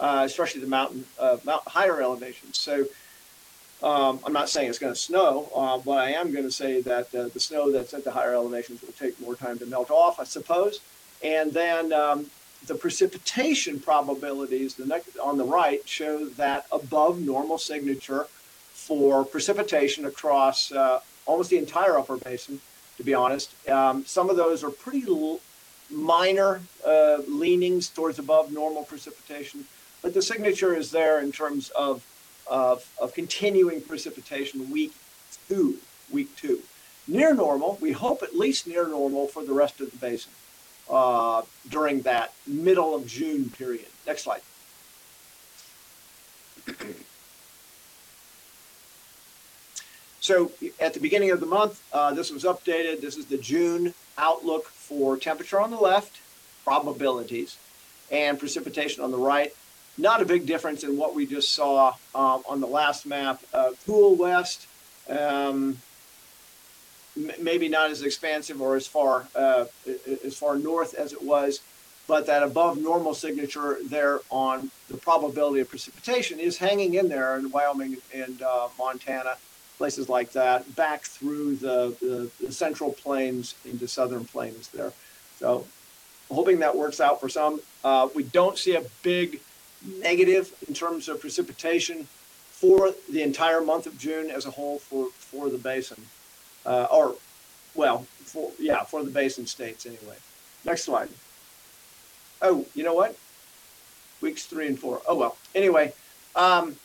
uh, 0.00 0.22
especially 0.24 0.60
the 0.60 0.66
mountain 0.66 1.04
uh, 1.18 1.38
mount, 1.44 1.66
higher 1.66 2.00
elevations. 2.00 2.58
So. 2.58 2.86
Um, 3.82 4.20
I'm 4.24 4.32
not 4.32 4.48
saying 4.48 4.70
it's 4.70 4.78
going 4.78 4.94
to 4.94 4.98
snow, 4.98 5.50
uh, 5.54 5.76
but 5.76 5.98
I 5.98 6.12
am 6.12 6.32
going 6.32 6.44
to 6.44 6.50
say 6.50 6.80
that 6.82 7.14
uh, 7.14 7.28
the 7.28 7.40
snow 7.40 7.70
that's 7.70 7.92
at 7.92 8.02
the 8.02 8.12
higher 8.12 8.32
elevations 8.32 8.80
will 8.80 8.92
take 8.92 9.20
more 9.20 9.34
time 9.34 9.58
to 9.58 9.66
melt 9.66 9.90
off, 9.90 10.18
I 10.18 10.24
suppose. 10.24 10.80
And 11.22 11.52
then 11.52 11.92
um, 11.92 12.30
the 12.66 12.74
precipitation 12.74 13.78
probabilities 13.78 14.74
the 14.74 14.86
next, 14.86 15.16
on 15.18 15.36
the 15.36 15.44
right 15.44 15.86
show 15.88 16.26
that 16.26 16.66
above 16.72 17.20
normal 17.20 17.58
signature 17.58 18.26
for 18.72 19.24
precipitation 19.24 20.04
across 20.04 20.72
uh, 20.72 21.00
almost 21.26 21.50
the 21.50 21.58
entire 21.58 21.98
upper 21.98 22.16
basin, 22.16 22.60
to 22.96 23.02
be 23.02 23.14
honest. 23.14 23.54
Um, 23.68 24.04
some 24.04 24.30
of 24.30 24.36
those 24.36 24.64
are 24.64 24.70
pretty 24.70 25.04
minor 25.90 26.60
uh, 26.86 27.18
leanings 27.28 27.88
towards 27.88 28.18
above 28.18 28.52
normal 28.52 28.84
precipitation, 28.84 29.64
but 30.02 30.14
the 30.14 30.22
signature 30.22 30.74
is 30.74 30.90
there 30.90 31.20
in 31.20 31.32
terms 31.32 31.70
of, 31.70 32.04
of, 32.46 32.88
of 33.00 33.14
continuing 33.14 33.80
precipitation 33.80 34.70
week 34.70 34.92
two, 35.48 35.78
week 36.10 36.34
two. 36.36 36.60
Near 37.06 37.34
normal, 37.34 37.78
we 37.80 37.92
hope 37.92 38.22
at 38.22 38.34
least 38.34 38.66
near 38.66 38.88
normal 38.88 39.26
for 39.26 39.44
the 39.44 39.52
rest 39.52 39.80
of 39.80 39.90
the 39.90 39.98
basin 39.98 40.32
uh, 40.90 41.42
during 41.68 42.02
that 42.02 42.32
middle 42.46 42.94
of 42.94 43.06
June 43.06 43.50
period. 43.50 43.86
Next 44.06 44.22
slide. 44.22 44.42
So 50.24 50.50
at 50.80 50.94
the 50.94 51.00
beginning 51.00 51.32
of 51.32 51.40
the 51.40 51.44
month, 51.44 51.82
uh, 51.92 52.14
this 52.14 52.30
was 52.30 52.44
updated. 52.44 53.02
This 53.02 53.18
is 53.18 53.26
the 53.26 53.36
June 53.36 53.92
outlook 54.16 54.64
for 54.68 55.18
temperature 55.18 55.60
on 55.60 55.70
the 55.70 55.76
left, 55.76 56.18
probabilities, 56.64 57.58
and 58.10 58.38
precipitation 58.38 59.04
on 59.04 59.10
the 59.10 59.18
right. 59.18 59.54
Not 59.98 60.22
a 60.22 60.24
big 60.24 60.46
difference 60.46 60.82
in 60.82 60.96
what 60.96 61.14
we 61.14 61.26
just 61.26 61.52
saw 61.52 61.88
um, 62.14 62.42
on 62.48 62.62
the 62.62 62.66
last 62.66 63.04
map. 63.04 63.42
Uh, 63.52 63.72
cool 63.84 64.16
west, 64.16 64.66
um, 65.10 65.76
maybe 67.16 67.68
not 67.68 67.90
as 67.90 68.02
expansive 68.02 68.60
or 68.60 68.76
as 68.76 68.86
far 68.86 69.26
uh, 69.34 69.66
as 70.24 70.36
far 70.36 70.58
north 70.58 70.94
as 70.94 71.12
it 71.12 71.22
was, 71.22 71.60
but 72.06 72.26
that 72.26 72.42
above 72.42 72.78
normal 72.78 73.14
signature 73.14 73.78
there 73.88 74.20
on 74.30 74.70
the 74.88 74.96
probability 74.96 75.60
of 75.60 75.68
precipitation 75.68 76.38
is 76.38 76.56
hanging 76.56 76.94
in 76.94 77.08
there 77.08 77.36
in 77.36 77.50
Wyoming 77.50 77.96
and 78.12 78.42
uh, 78.42 78.68
Montana, 78.78 79.36
places 79.78 80.08
like 80.08 80.32
that, 80.32 80.74
back 80.76 81.02
through 81.02 81.56
the, 81.56 81.96
the, 82.00 82.30
the, 82.44 82.52
central 82.52 82.92
plains 82.92 83.54
into 83.64 83.88
southern 83.88 84.24
plains 84.24 84.68
there. 84.68 84.92
So 85.38 85.66
hoping 86.30 86.58
that 86.60 86.76
works 86.76 87.00
out 87.00 87.20
for 87.20 87.28
some. 87.28 87.60
Uh, 87.82 88.08
we 88.14 88.24
don't 88.24 88.58
see 88.58 88.74
a 88.74 88.82
big 89.02 89.40
negative 90.00 90.52
in 90.66 90.74
terms 90.74 91.08
of 91.08 91.20
precipitation 91.20 92.06
for 92.50 92.94
the 93.12 93.22
entire 93.22 93.60
month 93.60 93.86
of 93.86 93.98
June 93.98 94.30
as 94.30 94.46
a 94.46 94.50
whole 94.50 94.78
for, 94.78 95.08
for 95.10 95.48
the 95.48 95.58
basin 95.58 96.06
uh, 96.66 96.86
or 96.90 97.14
well, 97.74 98.06
for 98.24 98.50
yeah, 98.58 98.84
for 98.84 99.02
the 99.04 99.10
basin 99.10 99.46
states 99.46 99.86
anyway. 99.86 100.16
Next 100.64 100.84
slide. 100.84 101.08
Oh, 102.42 102.66
you 102.74 102.84
know 102.84 102.94
what? 102.94 103.16
Weeks 104.20 104.46
three 104.46 104.66
and 104.66 104.78
four. 104.78 105.02
Oh 105.06 105.16
well. 105.16 105.36
Anyway, 105.54 105.92
um, 106.36 106.76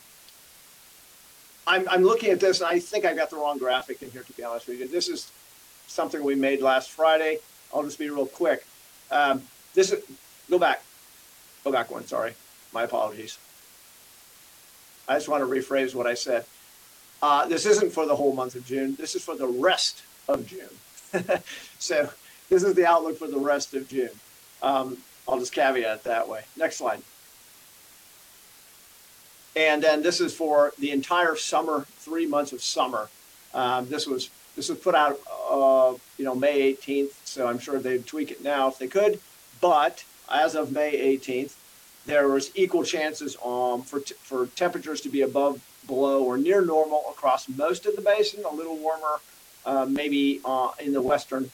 I'm 1.66 1.88
I'm 1.88 2.02
looking 2.02 2.30
at 2.30 2.40
this 2.40 2.60
and 2.60 2.68
I 2.68 2.78
think 2.78 3.04
I 3.04 3.14
got 3.14 3.30
the 3.30 3.36
wrong 3.36 3.58
graphic 3.58 4.02
in 4.02 4.10
here. 4.10 4.22
To 4.22 4.32
be 4.32 4.42
honest 4.42 4.68
with 4.68 4.80
you, 4.80 4.88
this 4.88 5.08
is 5.08 5.30
something 5.86 6.22
we 6.22 6.34
made 6.34 6.60
last 6.60 6.90
Friday. 6.90 7.38
I'll 7.72 7.82
just 7.82 7.98
be 7.98 8.10
real 8.10 8.26
quick. 8.26 8.64
Um, 9.10 9.42
this 9.74 9.92
is 9.92 10.02
go 10.50 10.58
back, 10.58 10.82
go 11.64 11.72
back 11.72 11.90
one. 11.90 12.06
Sorry, 12.06 12.34
my 12.72 12.82
apologies. 12.82 13.38
I 15.08 15.14
just 15.14 15.28
want 15.28 15.42
to 15.42 15.50
rephrase 15.50 15.94
what 15.94 16.06
I 16.06 16.14
said. 16.14 16.44
Uh, 17.22 17.46
this 17.46 17.66
isn't 17.66 17.92
for 17.92 18.06
the 18.06 18.16
whole 18.16 18.34
month 18.34 18.54
of 18.54 18.64
June. 18.64 18.94
This 18.96 19.14
is 19.14 19.24
for 19.24 19.36
the 19.36 19.46
rest 19.46 20.02
of 20.28 20.46
June. 20.46 20.70
so 21.78 22.10
this 22.48 22.62
is 22.62 22.74
the 22.74 22.86
outlook 22.86 23.18
for 23.18 23.28
the 23.28 23.38
rest 23.38 23.74
of 23.74 23.88
June. 23.88 24.10
Um, 24.62 24.98
I'll 25.28 25.38
just 25.38 25.52
caveat 25.52 26.04
that 26.04 26.28
way. 26.28 26.42
Next 26.56 26.76
slide. 26.76 27.02
And 29.54 29.82
then 29.82 30.02
this 30.02 30.20
is 30.20 30.34
for 30.34 30.72
the 30.78 30.90
entire 30.90 31.36
summer, 31.36 31.86
three 31.98 32.26
months 32.26 32.52
of 32.52 32.62
summer. 32.62 33.08
Um, 33.52 33.88
this 33.88 34.06
was 34.06 34.30
this 34.56 34.68
was 34.68 34.78
put 34.78 34.94
out, 34.94 35.18
uh, 35.50 35.94
you 36.18 36.24
know, 36.24 36.34
May 36.34 36.72
18th. 36.74 37.12
So 37.24 37.46
I'm 37.46 37.58
sure 37.58 37.78
they'd 37.78 38.06
tweak 38.06 38.30
it 38.30 38.42
now 38.42 38.68
if 38.68 38.78
they 38.78 38.86
could. 38.86 39.20
But 39.60 40.04
as 40.30 40.54
of 40.54 40.72
May 40.72 41.16
18th, 41.16 41.54
there 42.06 42.28
was 42.28 42.50
equal 42.54 42.84
chances 42.84 43.36
um, 43.44 43.82
for 43.82 44.00
for 44.00 44.46
temperatures 44.46 45.00
to 45.02 45.08
be 45.08 45.22
above 45.22 45.60
below 45.90 46.22
or 46.24 46.38
near 46.38 46.64
normal 46.64 47.02
across 47.10 47.48
most 47.48 47.84
of 47.84 47.96
the 47.96 48.02
basin, 48.02 48.44
a 48.44 48.54
little 48.54 48.76
warmer 48.76 49.16
uh, 49.66 49.86
maybe 49.88 50.40
uh, 50.44 50.70
in 50.80 50.92
the 50.92 51.02
western 51.02 51.50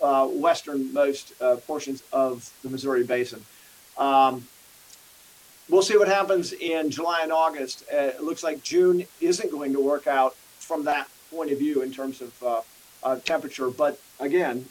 uh, 0.00 0.28
westernmost 0.30 1.32
uh, 1.40 1.56
portions 1.66 2.04
of 2.12 2.52
the 2.62 2.68
Missouri 2.68 3.02
Basin. 3.02 3.44
Um, 3.96 4.46
we'll 5.68 5.82
see 5.82 5.96
what 5.96 6.06
happens 6.06 6.52
in 6.52 6.90
July 6.90 7.20
and 7.24 7.32
August. 7.32 7.82
Uh, 7.92 7.96
it 7.96 8.22
looks 8.22 8.44
like 8.44 8.62
June 8.62 9.04
isn't 9.20 9.50
going 9.50 9.72
to 9.72 9.80
work 9.80 10.06
out 10.06 10.36
from 10.60 10.84
that 10.84 11.08
point 11.32 11.50
of 11.50 11.58
view 11.58 11.82
in 11.82 11.90
terms 11.90 12.20
of 12.20 12.64
uh, 13.02 13.16
temperature. 13.24 13.70
But 13.70 13.98
again, 14.20 14.66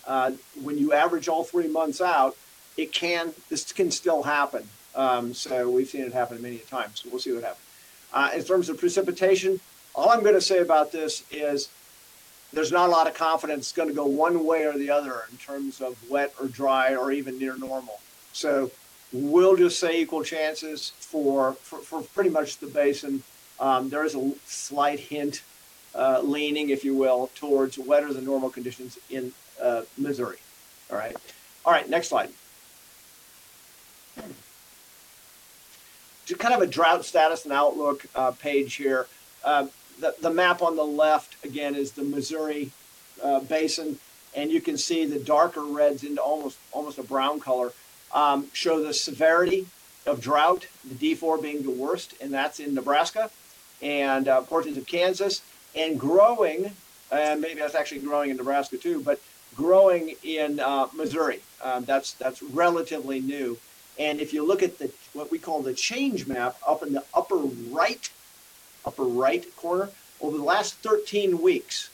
when 0.62 0.78
you 0.78 0.94
average 0.94 1.28
all 1.28 1.44
three 1.44 1.68
months 1.68 2.00
out, 2.00 2.38
it 2.78 2.94
can 2.94 3.34
this 3.50 3.74
can 3.74 3.92
still 3.92 4.24
happen. 4.24 4.64
Um, 4.96 5.34
so 5.34 5.70
we've 5.70 5.90
seen 5.90 6.04
it 6.04 6.14
happen 6.14 6.42
many 6.42 6.60
times. 6.60 7.02
So 7.02 7.10
we'll 7.10 7.20
see 7.20 7.34
what 7.34 7.44
happens. 7.44 7.67
Uh, 8.14 8.32
in 8.36 8.44
terms 8.44 8.70
of 8.70 8.78
precipitation, 8.78 9.60
all 9.94 10.10
I'm 10.10 10.22
going 10.22 10.36
to 10.36 10.42
say 10.42 10.60
about 10.60 10.92
this 10.92 11.24
is 11.32 11.70
there's 12.54 12.72
not 12.72 12.88
a 12.88 12.92
lot 12.92 13.08
of 13.08 13.14
confidence 13.14 13.68
it's 13.68 13.72
going 13.74 13.90
to 13.90 13.96
go 13.96 14.06
one 14.06 14.46
way 14.46 14.66
or 14.66 14.78
the 14.78 14.90
other 14.90 15.24
in 15.32 15.38
terms 15.38 15.82
of 15.82 15.98
wet 16.10 16.34
or 16.40 16.48
dry 16.48 16.96
or 16.96 17.12
even 17.12 17.38
near 17.38 17.58
normal. 17.58 18.00
So 18.32 18.72
we'll 19.12 19.56
just 19.56 19.80
say 19.80 20.02
equal 20.02 20.24
chances 20.24 20.94
for, 21.00 21.54
for, 21.54 21.80
for 21.80 22.02
pretty 22.02 22.30
much 22.30 22.58
the 22.58 22.68
basin. 22.68 23.24
Um, 23.60 23.90
there 23.90 24.06
is 24.06 24.16
a 24.16 24.34
slight 24.46 25.00
hint, 25.00 25.42
uh, 25.96 26.22
leaning, 26.22 26.70
if 26.70 26.86
you 26.86 26.96
will, 26.96 27.30
towards 27.36 27.78
wetter 27.78 28.14
than 28.14 28.24
normal 28.24 28.50
conditions 28.50 28.98
in 29.10 29.34
uh, 29.62 29.82
Missouri. 29.98 30.38
All 30.92 30.98
right. 30.98 31.16
All 31.66 31.74
right, 31.74 31.90
next 31.90 32.10
slide. 32.10 32.30
Kind 36.36 36.54
of 36.54 36.62
a 36.62 36.68
drought 36.68 37.06
status 37.06 37.46
and 37.46 37.54
outlook 37.54 38.06
uh, 38.16 38.32
page 38.32 38.76
here. 38.76 39.08
Uh, 39.44 39.68
the, 40.00 40.14
the 40.22 40.30
map 40.30 40.62
on 40.62 40.76
the 40.76 40.84
left, 40.84 41.44
again, 41.46 41.74
is 41.74 41.94
the 41.94 42.04
Missouri 42.04 42.72
uh, 43.24 43.40
basin. 43.40 43.98
and 44.36 44.52
you 44.52 44.62
can 44.62 44.78
see 44.78 45.06
the 45.06 45.20
darker 45.20 45.64
reds 45.64 46.04
into 46.04 46.22
almost 46.22 46.58
almost 46.72 46.98
a 47.00 47.04
brown 47.04 47.40
color 47.40 47.72
um, 48.14 48.48
show 48.54 48.84
the 48.84 48.94
severity 48.94 49.68
of 50.06 50.22
drought. 50.22 50.68
The 50.86 51.16
D4 51.16 51.42
being 51.42 51.64
the 51.64 51.72
worst, 51.72 52.14
and 52.22 52.34
that's 52.34 52.60
in 52.60 52.74
Nebraska 52.74 53.30
and 53.82 54.28
uh, 54.28 54.42
portions 54.42 54.78
of 54.78 54.88
Kansas, 54.88 55.42
and 55.76 56.00
growing, 56.00 56.72
and 57.12 57.42
maybe 57.42 57.60
that's 57.60 57.76
actually 57.76 58.02
growing 58.02 58.32
in 58.32 58.38
Nebraska 58.38 58.78
too, 58.78 59.02
but 59.02 59.22
growing 59.56 60.16
in 60.24 60.60
uh, 60.60 60.88
Missouri. 60.96 61.42
Um, 61.64 61.86
that's 61.86 62.14
that's 62.14 62.42
relatively 62.42 63.20
new. 63.20 63.58
And 64.00 64.20
if 64.20 64.32
you 64.34 64.46
look 64.46 64.62
at 64.62 64.78
the 64.78 64.92
what 65.18 65.32
we 65.32 65.40
call 65.40 65.62
the 65.62 65.74
change 65.74 66.28
map 66.28 66.56
up 66.66 66.84
in 66.84 66.94
the 66.94 67.04
upper 67.14 67.36
right, 67.36 68.10
upper 68.86 69.04
right 69.04 69.44
corner, 69.56 69.90
over 70.22 70.38
the 70.38 70.44
last 70.44 70.76
13 70.76 71.42
weeks, 71.42 71.90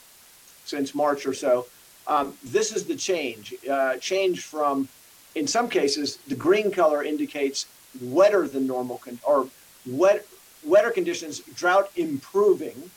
since 0.66 0.94
March 0.94 1.26
or 1.26 1.34
so, 1.34 1.66
um, 2.06 2.34
this 2.44 2.74
is 2.76 2.86
the 2.86 2.96
change. 2.96 3.56
Uh, 3.70 3.96
change 3.98 4.42
from, 4.42 4.90
in 5.36 5.48
some 5.48 5.70
cases, 5.70 6.18
the 6.28 6.36
green 6.36 6.70
color 6.70 7.04
indicates 7.04 7.66
wetter 8.02 8.48
than 8.48 8.68
normal 8.68 8.98
con- 8.98 9.20
or 9.24 9.48
wet, 9.86 10.26
wetter 10.66 10.92
conditions, 10.92 11.40
drought 11.56 11.90
improving. 11.96 12.92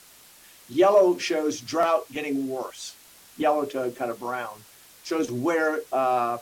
Yellow 0.69 1.17
shows 1.17 1.61
drought 1.61 2.05
getting 2.11 2.49
worse. 2.49 2.95
Yellow 3.37 3.63
to 3.65 3.91
kind 3.91 4.11
of 4.11 4.19
brown 4.19 4.59
shows 5.03 5.31
where 5.31 5.79
uh, 5.93 6.37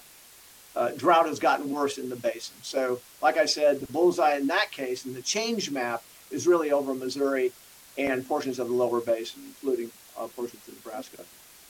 uh, 0.76 0.92
drought 0.92 1.28
has 1.28 1.40
gotten 1.40 1.72
worse 1.72 1.98
in 1.98 2.10
the 2.10 2.16
basin. 2.16 2.56
So, 2.62 3.00
like 3.22 3.38
I 3.38 3.46
said, 3.46 3.80
the 3.80 3.92
bullseye 3.92 4.36
in 4.36 4.48
that 4.48 4.72
case, 4.72 5.06
and 5.06 5.16
the 5.16 5.22
change 5.22 5.72
map 5.72 6.04
is 6.32 6.48
really 6.48 6.72
over 6.72 6.94
Missouri 6.94 7.52
and 7.98 8.28
portions 8.28 8.60
of 8.60 8.68
the 8.68 8.74
lower 8.74 9.00
basin, 9.00 9.42
including 9.48 9.92
uh, 10.18 10.28
portions 10.28 10.68
of 10.68 10.76
Nebraska 10.76 11.24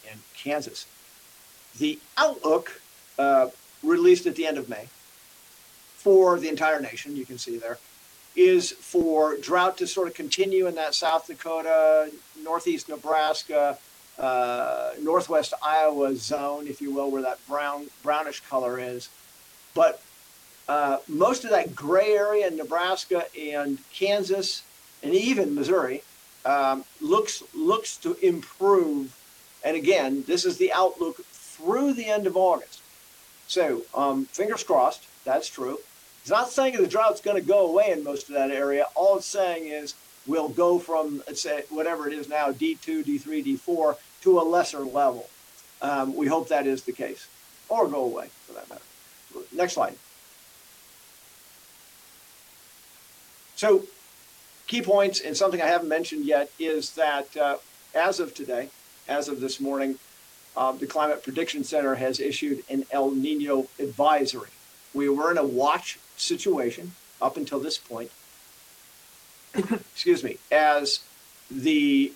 and 0.10 0.20
Kansas. 0.36 0.88
The 1.78 2.00
outlook 2.18 2.82
uh, 3.20 3.50
released 3.84 4.26
at 4.26 4.36
the 4.36 4.48
end 4.48 4.58
of 4.58 4.70
May 4.70 4.88
for 6.06 6.40
the 6.40 6.50
entire 6.50 6.80
nation, 6.80 7.16
you 7.16 7.26
can 7.26 7.38
see 7.38 7.58
there, 7.58 7.78
is 8.36 8.72
for 8.72 9.38
drought 9.38 9.78
to 9.78 9.88
sort 9.88 10.08
of 10.08 10.14
continue 10.14 10.68
in 10.68 10.76
that 10.76 10.94
South 10.94 11.28
Dakota, 11.28 12.12
Northeast 12.44 12.90
Nebraska, 12.90 13.78
uh, 14.20 14.92
Northwest 15.02 15.54
Iowa 15.62 16.16
zone, 16.16 16.68
if 16.68 16.82
you 16.82 16.94
will, 16.94 17.12
where 17.12 17.22
that 17.22 17.46
brown 17.48 17.88
brownish 18.04 18.42
color 18.42 18.80
is. 18.80 19.10
But 19.74 20.02
uh, 20.68 20.98
most 21.08 21.44
of 21.44 21.52
that 21.52 21.76
gray 21.76 22.14
area 22.14 22.48
in 22.48 22.58
Nebraska 22.58 23.26
and 23.40 23.78
Kansas 23.94 24.64
and 25.04 25.14
even 25.14 25.54
Missouri 25.54 26.04
um, 26.46 26.86
looks 27.02 27.44
looks 27.54 27.98
to 27.98 28.16
improve. 28.26 29.16
And 29.64 29.76
again, 29.76 30.24
this 30.28 30.46
is 30.46 30.58
the 30.58 30.72
outlook 30.72 31.18
through 31.26 31.94
the 31.94 32.06
end 32.06 32.28
of 32.28 32.38
August. 32.38 32.82
So 33.48 33.84
um, 33.94 34.26
fingers 34.26 34.64
crossed, 34.64 35.04
that's 35.24 35.48
true. 35.48 35.80
It's 36.22 36.30
not 36.32 36.50
saying 36.50 36.78
the 36.78 36.88
drought's 36.88 37.22
going 37.22 37.40
to 37.40 37.48
go 37.48 37.68
away 37.68 37.92
in 37.92 38.04
most 38.04 38.30
of 38.30 38.36
that 38.36 38.50
area. 38.50 38.88
All 38.96 39.18
it's 39.18 39.28
saying 39.28 39.68
is 39.68 39.94
we'll 40.26 40.50
go 40.50 40.80
from 40.80 41.22
let's 41.28 41.42
say 41.42 41.64
whatever 41.70 42.08
it 42.08 42.14
is 42.14 42.28
now, 42.28 42.52
D2, 42.52 43.06
D3, 43.06 43.60
D4, 43.60 43.96
to 44.26 44.40
a 44.40 44.42
lesser 44.42 44.80
level. 44.80 45.30
Um, 45.84 46.16
we 46.16 46.26
hope 46.26 46.48
that 46.48 46.66
is 46.66 46.82
the 46.84 46.92
case, 46.92 47.28
or 47.70 47.88
go 47.88 48.04
away 48.04 48.30
for 48.48 48.54
that 48.54 48.68
matter. 48.68 48.82
Next 49.54 49.74
slide. 49.74 49.96
So, 53.56 53.84
key 54.66 54.82
points, 54.82 55.22
and 55.22 55.38
something 55.38 55.62
I 55.62 55.68
haven't 55.68 55.90
mentioned 55.90 56.26
yet 56.26 56.50
is 56.58 56.96
that 56.96 57.38
uh, 57.38 57.58
as 57.94 58.20
of 58.20 58.34
today, 58.34 58.70
as 59.08 59.28
of 59.28 59.40
this 59.40 59.60
morning, 59.60 60.00
uh, 60.58 60.72
the 60.72 60.88
Climate 60.88 61.22
Prediction 61.22 61.64
Center 61.64 61.94
has 61.94 62.20
issued 62.20 62.64
an 62.68 62.84
El 62.90 63.12
Nino 63.12 63.68
advisory. 63.78 64.50
We 64.96 65.08
were 65.08 65.30
in 65.30 65.38
a 65.38 65.46
watch 65.46 66.00
situation 66.18 66.94
up 67.22 67.38
until 67.38 67.60
this 67.60 67.78
point. 67.78 68.10
Excuse 69.54 70.24
me, 70.24 70.40
as 70.52 71.02
the 71.52 72.12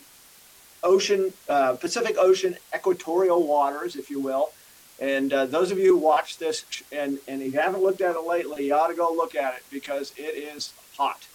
ocean, 0.83 1.33
uh, 1.47 1.73
Pacific 1.73 2.15
Ocean 2.17 2.57
equatorial 2.73 3.45
waters, 3.45 3.95
if 3.95 4.09
you 4.09 4.19
will. 4.19 4.51
And 4.99 5.31
uh, 5.31 5.45
those 5.45 5.71
of 5.71 5.77
you 5.77 5.95
who 5.95 5.97
watch 5.97 6.37
this 6.37 6.65
and, 6.91 7.19
and 7.27 7.41
you 7.41 7.51
haven't 7.51 7.81
looked 7.81 8.01
at 8.01 8.15
it 8.15 8.21
lately, 8.21 8.67
you 8.67 8.75
ought 8.75 8.87
to 8.87 8.95
go 8.95 9.11
look 9.13 9.35
at 9.35 9.55
it 9.55 9.63
because 9.71 10.13
it 10.17 10.35
is 10.35 10.73
hot 10.97 11.25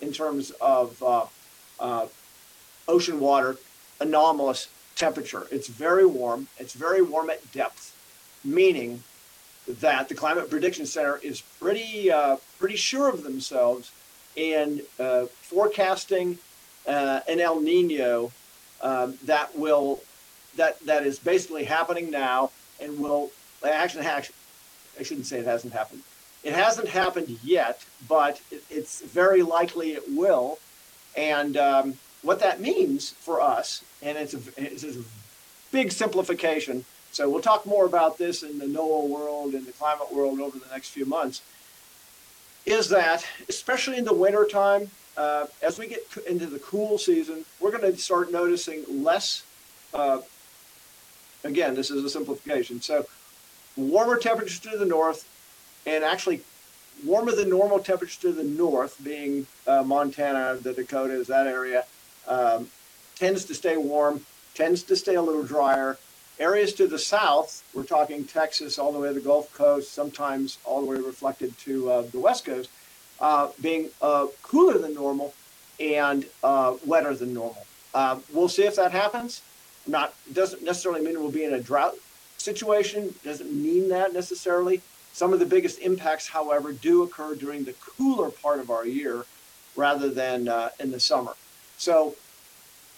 in 0.00 0.12
terms 0.12 0.50
of 0.60 1.02
uh, 1.02 1.24
uh, 1.80 2.06
ocean 2.86 3.20
water 3.20 3.56
anomalous 4.00 4.68
temperature. 4.96 5.46
It's 5.50 5.68
very 5.68 6.06
warm. 6.06 6.48
It's 6.58 6.74
very 6.74 7.02
warm 7.02 7.30
at 7.30 7.50
depth, 7.52 7.96
meaning 8.44 9.02
that 9.66 10.08
the 10.08 10.14
Climate 10.14 10.50
Prediction 10.50 10.86
Center 10.86 11.18
is 11.22 11.40
pretty 11.40 12.10
uh, 12.10 12.36
pretty 12.58 12.76
sure 12.76 13.08
of 13.08 13.22
themselves 13.22 13.92
in 14.36 14.82
uh, 15.00 15.26
forecasting 15.26 16.38
uh, 16.86 17.20
an 17.28 17.40
El 17.40 17.60
Nino 17.60 18.32
um, 18.84 19.18
that 19.24 19.58
will 19.58 20.00
that 20.56 20.78
that 20.86 21.04
is 21.04 21.18
basically 21.18 21.64
happening 21.64 22.10
now 22.10 22.52
and 22.80 23.00
will 23.00 23.32
actually 23.64 24.04
actually 24.04 24.36
I 25.00 25.02
shouldn't 25.02 25.26
say 25.26 25.38
it 25.40 25.46
hasn't 25.46 25.72
happened. 25.72 26.02
It 26.44 26.52
hasn't 26.52 26.88
happened 26.88 27.38
yet, 27.42 27.84
but 28.06 28.40
it, 28.52 28.62
it's 28.70 29.00
very 29.00 29.42
likely 29.42 29.92
it 29.92 30.04
will. 30.08 30.58
And 31.16 31.56
um, 31.56 31.94
what 32.22 32.38
that 32.40 32.60
means 32.60 33.10
for 33.10 33.40
us, 33.40 33.82
and 34.02 34.16
it's 34.18 34.34
a, 34.34 34.40
it's 34.56 34.84
a 34.84 35.02
big 35.72 35.90
simplification. 35.90 36.84
So 37.12 37.30
we'll 37.30 37.42
talk 37.42 37.64
more 37.64 37.86
about 37.86 38.18
this 38.18 38.42
in 38.42 38.58
the 38.58 38.66
NOAA 38.66 39.08
world 39.08 39.54
and 39.54 39.66
the 39.66 39.72
climate 39.72 40.12
world 40.12 40.40
over 40.40 40.58
the 40.58 40.68
next 40.70 40.90
few 40.90 41.06
months. 41.06 41.42
Is 42.66 42.88
that 42.90 43.26
especially 43.48 43.98
in 43.98 44.04
the 44.04 44.14
wintertime, 44.14 44.90
uh, 45.16 45.46
as 45.62 45.78
we 45.78 45.86
get 45.86 46.06
into 46.26 46.46
the 46.46 46.58
cool 46.58 46.98
season, 46.98 47.44
we're 47.60 47.70
going 47.70 47.82
to 47.90 47.96
start 47.98 48.32
noticing 48.32 48.84
less. 49.04 49.44
Uh, 49.92 50.20
again, 51.44 51.74
this 51.74 51.90
is 51.90 52.04
a 52.04 52.10
simplification. 52.10 52.80
So, 52.80 53.06
warmer 53.76 54.16
temperatures 54.18 54.60
to 54.60 54.76
the 54.76 54.84
north, 54.84 55.28
and 55.86 56.02
actually 56.02 56.40
warmer 57.04 57.32
than 57.32 57.48
normal 57.48 57.78
temperatures 57.78 58.18
to 58.18 58.32
the 58.32 58.44
north, 58.44 59.02
being 59.02 59.46
uh, 59.66 59.82
Montana, 59.82 60.58
the 60.60 60.72
Dakotas, 60.72 61.28
that 61.28 61.46
area, 61.46 61.84
um, 62.26 62.68
tends 63.16 63.44
to 63.44 63.54
stay 63.54 63.76
warm, 63.76 64.24
tends 64.54 64.82
to 64.84 64.96
stay 64.96 65.14
a 65.14 65.22
little 65.22 65.44
drier. 65.44 65.98
Areas 66.40 66.72
to 66.74 66.88
the 66.88 66.98
south, 66.98 67.62
we're 67.74 67.84
talking 67.84 68.24
Texas 68.24 68.76
all 68.76 68.92
the 68.92 68.98
way 68.98 69.08
to 69.08 69.14
the 69.14 69.20
Gulf 69.20 69.52
Coast, 69.54 69.92
sometimes 69.92 70.58
all 70.64 70.80
the 70.80 70.86
way 70.86 70.96
reflected 70.96 71.56
to 71.58 71.90
uh, 71.90 72.02
the 72.02 72.18
West 72.18 72.44
Coast 72.44 72.68
uh, 73.20 73.48
being 73.60 73.88
uh, 74.02 74.26
cooler 74.42 74.78
than 74.78 74.94
normal 74.94 75.34
and 75.80 76.26
uh, 76.42 76.74
wetter 76.84 77.14
than 77.14 77.34
normal. 77.34 77.66
Uh, 77.94 78.18
we'll 78.32 78.48
see 78.48 78.64
if 78.64 78.76
that 78.76 78.92
happens. 78.92 79.42
Not 79.86 80.14
doesn't 80.32 80.62
necessarily 80.62 81.02
mean 81.02 81.20
we'll 81.20 81.30
be 81.30 81.44
in 81.44 81.54
a 81.54 81.60
drought 81.60 81.94
situation. 82.38 83.14
Doesn't 83.22 83.52
mean 83.52 83.88
that 83.90 84.12
necessarily. 84.12 84.80
Some 85.12 85.32
of 85.32 85.38
the 85.38 85.46
biggest 85.46 85.78
impacts, 85.78 86.28
however, 86.28 86.72
do 86.72 87.02
occur 87.02 87.34
during 87.36 87.64
the 87.64 87.74
cooler 87.74 88.30
part 88.30 88.58
of 88.58 88.70
our 88.70 88.86
year 88.86 89.24
rather 89.76 90.08
than 90.08 90.48
uh, 90.48 90.70
in 90.80 90.90
the 90.90 90.98
summer. 90.98 91.34
So 91.78 92.16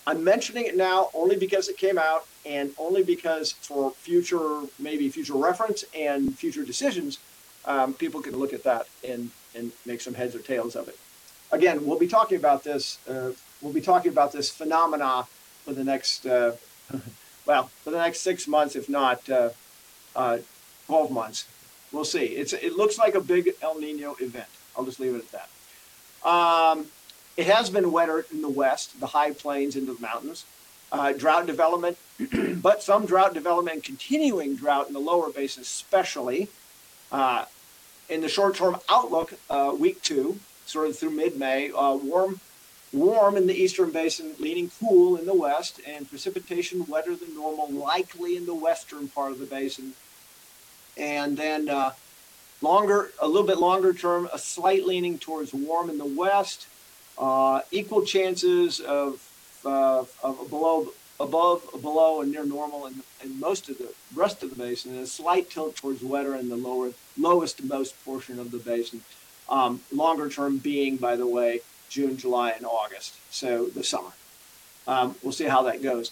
I'm 0.06 0.22
mentioning 0.22 0.66
it 0.66 0.76
now 0.76 1.10
only 1.12 1.36
because 1.36 1.68
it 1.68 1.76
came 1.76 1.98
out 1.98 2.26
and 2.44 2.72
only 2.78 3.02
because 3.02 3.52
for 3.52 3.90
future, 3.90 4.62
maybe 4.78 5.08
future 5.08 5.34
reference 5.34 5.84
and 5.94 6.36
future 6.38 6.64
decisions, 6.64 7.18
um, 7.64 7.92
people 7.92 8.22
can 8.22 8.36
look 8.36 8.52
at 8.52 8.62
that 8.62 8.86
and 9.06 9.30
and 9.56 9.72
make 9.84 10.00
some 10.00 10.14
heads 10.14 10.34
or 10.34 10.40
tails 10.40 10.76
of 10.76 10.88
it. 10.88 10.98
Again, 11.52 11.86
we'll 11.86 11.98
be 11.98 12.08
talking 12.08 12.36
about 12.36 12.64
this. 12.64 12.98
Uh, 13.08 13.32
we'll 13.60 13.72
be 13.72 13.80
talking 13.80 14.10
about 14.10 14.32
this 14.32 14.50
phenomena 14.50 15.26
for 15.64 15.72
the 15.72 15.84
next, 15.84 16.26
uh, 16.26 16.52
well, 17.46 17.70
for 17.82 17.90
the 17.90 17.98
next 17.98 18.20
six 18.20 18.46
months, 18.46 18.76
if 18.76 18.88
not 18.88 19.28
uh, 19.30 19.50
uh, 20.14 20.38
twelve 20.86 21.10
months. 21.10 21.46
We'll 21.92 22.04
see. 22.04 22.24
It's 22.24 22.52
it 22.52 22.76
looks 22.76 22.98
like 22.98 23.14
a 23.14 23.20
big 23.20 23.50
El 23.62 23.78
Nino 23.78 24.16
event. 24.20 24.48
I'll 24.76 24.84
just 24.84 25.00
leave 25.00 25.14
it 25.14 25.24
at 25.24 25.32
that. 25.32 26.28
Um, 26.28 26.86
it 27.36 27.46
has 27.46 27.70
been 27.70 27.92
wetter 27.92 28.26
in 28.32 28.42
the 28.42 28.48
west, 28.48 28.98
the 28.98 29.06
high 29.06 29.32
plains 29.32 29.76
into 29.76 29.94
the 29.94 30.00
mountains. 30.00 30.44
Uh, 30.90 31.12
drought 31.12 31.46
development, 31.46 31.98
but 32.62 32.82
some 32.82 33.06
drought 33.06 33.34
development 33.34 33.82
continuing 33.82 34.54
drought 34.54 34.86
in 34.86 34.94
the 34.94 35.00
lower 35.00 35.30
basin, 35.30 35.62
especially. 35.62 36.48
Uh, 37.10 37.44
in 38.08 38.20
the 38.20 38.28
short-term 38.28 38.76
outlook, 38.88 39.34
uh, 39.50 39.74
week 39.78 40.02
two, 40.02 40.38
sort 40.64 40.88
of 40.88 40.98
through 40.98 41.10
mid-May, 41.10 41.70
uh, 41.72 41.94
warm, 41.94 42.40
warm 42.92 43.36
in 43.36 43.46
the 43.46 43.54
eastern 43.54 43.90
basin, 43.90 44.34
leaning 44.38 44.70
cool 44.80 45.16
in 45.16 45.26
the 45.26 45.34
west, 45.34 45.80
and 45.86 46.08
precipitation 46.08 46.86
wetter 46.86 47.14
than 47.14 47.34
normal, 47.34 47.70
likely 47.70 48.36
in 48.36 48.46
the 48.46 48.54
western 48.54 49.08
part 49.08 49.32
of 49.32 49.38
the 49.38 49.46
basin. 49.46 49.92
And 50.96 51.36
then 51.36 51.68
uh, 51.68 51.92
longer, 52.62 53.10
a 53.20 53.26
little 53.26 53.46
bit 53.46 53.58
longer 53.58 53.92
term, 53.92 54.28
a 54.32 54.38
slight 54.38 54.86
leaning 54.86 55.18
towards 55.18 55.52
warm 55.52 55.90
in 55.90 55.98
the 55.98 56.04
west, 56.06 56.66
uh, 57.18 57.60
equal 57.70 58.04
chances 58.04 58.80
of, 58.80 59.22
uh, 59.64 60.04
of 60.22 60.50
below 60.50 60.92
above, 61.18 61.68
below, 61.80 62.20
and 62.20 62.30
near 62.30 62.44
normal 62.44 62.86
in, 62.86 63.02
in 63.22 63.40
most 63.40 63.68
of 63.68 63.78
the 63.78 63.92
rest 64.14 64.42
of 64.42 64.50
the 64.50 64.56
basin, 64.56 64.92
and 64.92 65.00
a 65.00 65.06
slight 65.06 65.50
tilt 65.50 65.76
towards 65.76 66.02
wetter 66.02 66.34
in 66.34 66.48
the 66.48 66.56
lower, 66.56 66.92
lowest 67.18 67.64
most 67.64 68.02
portion 68.04 68.38
of 68.38 68.50
the 68.50 68.58
basin. 68.58 69.02
Um, 69.48 69.80
longer 69.92 70.28
term 70.28 70.58
being, 70.58 70.96
by 70.96 71.16
the 71.16 71.26
way, 71.26 71.60
June, 71.88 72.16
July, 72.16 72.50
and 72.50 72.66
August, 72.66 73.14
so 73.30 73.66
the 73.66 73.84
summer. 73.84 74.10
Um, 74.86 75.14
we'll 75.22 75.32
see 75.32 75.44
how 75.44 75.62
that 75.62 75.82
goes. 75.82 76.10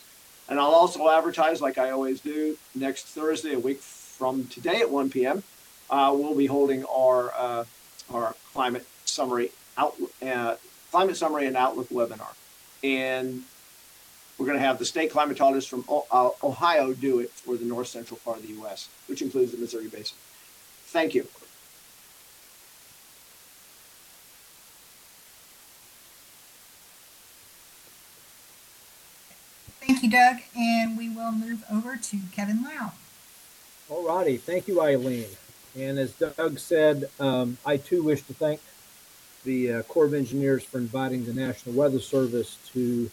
And 0.48 0.58
I'll 0.58 0.72
also 0.72 1.08
advertise, 1.10 1.60
like 1.60 1.78
I 1.78 1.90
always 1.90 2.20
do, 2.20 2.56
next 2.74 3.06
Thursday, 3.06 3.54
a 3.54 3.58
week 3.58 3.80
from 3.80 4.44
today 4.46 4.80
at 4.80 4.90
1 4.90 5.10
p.m. 5.10 5.42
Uh, 5.90 6.14
we'll 6.16 6.34
be 6.34 6.46
holding 6.46 6.84
our 6.84 7.32
uh, 7.36 7.64
our 8.12 8.34
climate 8.52 8.86
summary 9.04 9.50
out 9.76 9.94
uh, 10.22 10.56
climate 10.90 11.16
summary 11.16 11.46
and 11.46 11.56
outlook 11.56 11.88
webinar, 11.88 12.34
and 12.82 13.42
we're 14.38 14.46
going 14.46 14.58
to 14.58 14.64
have 14.64 14.78
the 14.78 14.84
state 14.84 15.12
climatologist 15.12 15.68
from 15.68 15.84
O- 15.88 16.06
uh, 16.10 16.30
Ohio 16.46 16.92
do 16.92 17.20
it 17.20 17.30
for 17.30 17.56
the 17.56 17.64
north 17.64 17.86
central 17.88 18.18
part 18.24 18.38
of 18.38 18.42
the 18.42 18.52
U.S., 18.54 18.88
which 19.06 19.22
includes 19.22 19.52
the 19.52 19.58
Missouri 19.58 19.88
Basin. 19.88 20.16
Thank 20.86 21.14
you. 21.14 21.26
Thank 29.86 30.02
you, 30.02 30.10
Doug, 30.10 30.36
and 30.56 30.96
we 30.96 31.10
will 31.10 31.32
move 31.32 31.62
over 31.70 31.96
to 31.96 32.18
Kevin 32.32 32.62
Low. 32.64 32.92
All 33.90 34.06
righty, 34.06 34.38
thank 34.38 34.66
you, 34.66 34.80
Eileen. 34.80 35.26
And 35.76 35.98
as 35.98 36.12
Doug 36.12 36.58
said, 36.58 37.10
um, 37.20 37.58
I 37.66 37.76
too 37.76 38.02
wish 38.02 38.22
to 38.22 38.34
thank 38.34 38.60
the 39.44 39.72
uh, 39.72 39.82
Corps 39.82 40.06
of 40.06 40.14
Engineers 40.14 40.64
for 40.64 40.78
inviting 40.78 41.26
the 41.26 41.34
National 41.34 41.74
Weather 41.74 42.00
Service 42.00 42.56
to 42.72 43.10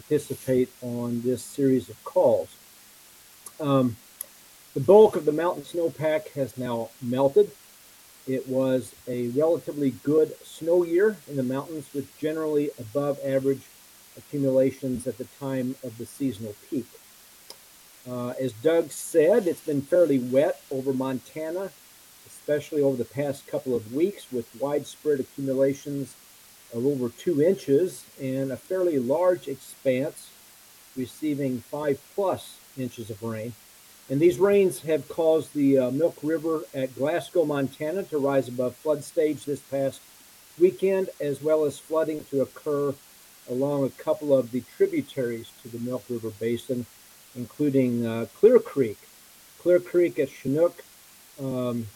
participate 0.00 0.70
on 0.82 1.22
this 1.22 1.42
series 1.42 1.88
of 1.88 2.02
calls. 2.04 2.48
Um, 3.58 3.96
the 4.74 4.80
bulk 4.80 5.16
of 5.16 5.24
the 5.24 5.32
mountain 5.32 5.64
snowpack 5.64 6.32
has 6.32 6.56
now 6.56 6.90
melted. 7.02 7.50
It 8.26 8.48
was 8.48 8.94
a 9.08 9.28
relatively 9.28 9.90
good 9.90 10.34
snow 10.44 10.84
year 10.84 11.16
in 11.28 11.36
the 11.36 11.42
mountains 11.42 11.88
with 11.92 12.16
generally 12.18 12.70
above 12.78 13.18
average 13.24 13.62
accumulations 14.16 15.06
at 15.06 15.18
the 15.18 15.26
time 15.38 15.76
of 15.82 15.96
the 15.98 16.06
seasonal 16.06 16.54
peak. 16.68 16.86
Uh, 18.08 18.30
as 18.40 18.52
Doug 18.52 18.90
said, 18.90 19.46
it's 19.46 19.60
been 19.60 19.82
fairly 19.82 20.18
wet 20.18 20.60
over 20.70 20.92
Montana, 20.92 21.70
especially 22.26 22.82
over 22.82 22.96
the 22.96 23.04
past 23.04 23.46
couple 23.46 23.74
of 23.74 23.92
weeks, 23.92 24.30
with 24.32 24.48
widespread 24.58 25.20
accumulations 25.20 26.14
of 26.72 26.86
over 26.86 27.08
two 27.08 27.42
inches 27.42 28.04
and 28.20 28.52
a 28.52 28.56
fairly 28.56 28.98
large 28.98 29.48
expanse 29.48 30.30
receiving 30.96 31.60
five 31.60 32.00
plus 32.14 32.58
inches 32.78 33.10
of 33.10 33.22
rain. 33.22 33.52
And 34.08 34.20
these 34.20 34.38
rains 34.38 34.80
have 34.82 35.08
caused 35.08 35.54
the 35.54 35.78
uh, 35.78 35.90
Milk 35.92 36.16
River 36.22 36.62
at 36.74 36.96
Glasgow, 36.96 37.44
Montana 37.44 38.02
to 38.04 38.18
rise 38.18 38.48
above 38.48 38.74
flood 38.74 39.04
stage 39.04 39.44
this 39.44 39.60
past 39.60 40.00
weekend, 40.58 41.10
as 41.20 41.40
well 41.42 41.64
as 41.64 41.78
flooding 41.78 42.24
to 42.24 42.42
occur 42.42 42.92
along 43.48 43.84
a 43.84 43.90
couple 43.90 44.36
of 44.36 44.50
the 44.50 44.62
tributaries 44.76 45.50
to 45.62 45.68
the 45.68 45.78
Milk 45.78 46.04
River 46.10 46.30
Basin, 46.40 46.86
including 47.36 48.04
uh, 48.04 48.26
Clear 48.38 48.58
Creek. 48.58 48.98
Clear 49.60 49.78
Creek 49.78 50.18
at 50.18 50.28
Chinook, 50.28 50.82
um, 51.40 51.86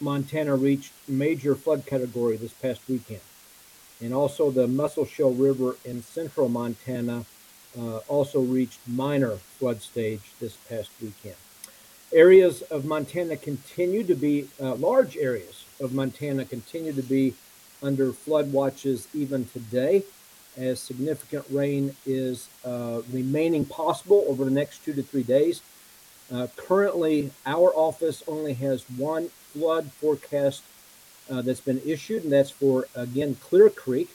Montana 0.00 0.54
reached 0.54 0.92
major 1.08 1.54
flood 1.54 1.84
category 1.84 2.36
this 2.36 2.52
past 2.52 2.80
weekend. 2.88 3.20
And 4.00 4.14
also 4.14 4.50
the 4.50 4.66
Musselshell 4.66 5.32
River 5.32 5.76
in 5.84 6.02
central 6.02 6.48
Montana 6.48 7.24
uh, 7.78 7.98
also 8.08 8.40
reached 8.40 8.80
minor 8.86 9.36
flood 9.58 9.82
stage 9.82 10.32
this 10.40 10.56
past 10.68 10.90
weekend. 11.00 11.36
Areas 12.12 12.62
of 12.62 12.84
Montana 12.84 13.36
continue 13.36 14.02
to 14.04 14.14
be, 14.14 14.48
uh, 14.60 14.74
large 14.74 15.16
areas 15.16 15.64
of 15.80 15.94
Montana 15.94 16.44
continue 16.44 16.92
to 16.92 17.02
be 17.02 17.34
under 17.82 18.12
flood 18.12 18.52
watches 18.52 19.06
even 19.14 19.44
today 19.46 20.02
as 20.56 20.80
significant 20.80 21.44
rain 21.50 21.94
is 22.04 22.48
uh, 22.64 23.00
remaining 23.12 23.64
possible 23.64 24.24
over 24.26 24.44
the 24.44 24.50
next 24.50 24.84
two 24.84 24.92
to 24.92 25.02
three 25.02 25.22
days. 25.22 25.62
Uh, 26.32 26.46
currently, 26.56 27.30
our 27.46 27.72
office 27.74 28.22
only 28.26 28.54
has 28.54 28.82
one 28.90 29.28
flood 29.52 29.90
forecast 29.92 30.62
uh, 31.30 31.42
that's 31.42 31.60
been 31.60 31.80
issued, 31.84 32.24
and 32.24 32.32
that's 32.32 32.50
for 32.50 32.86
again 32.94 33.36
Clear 33.36 33.70
Creek, 33.70 34.10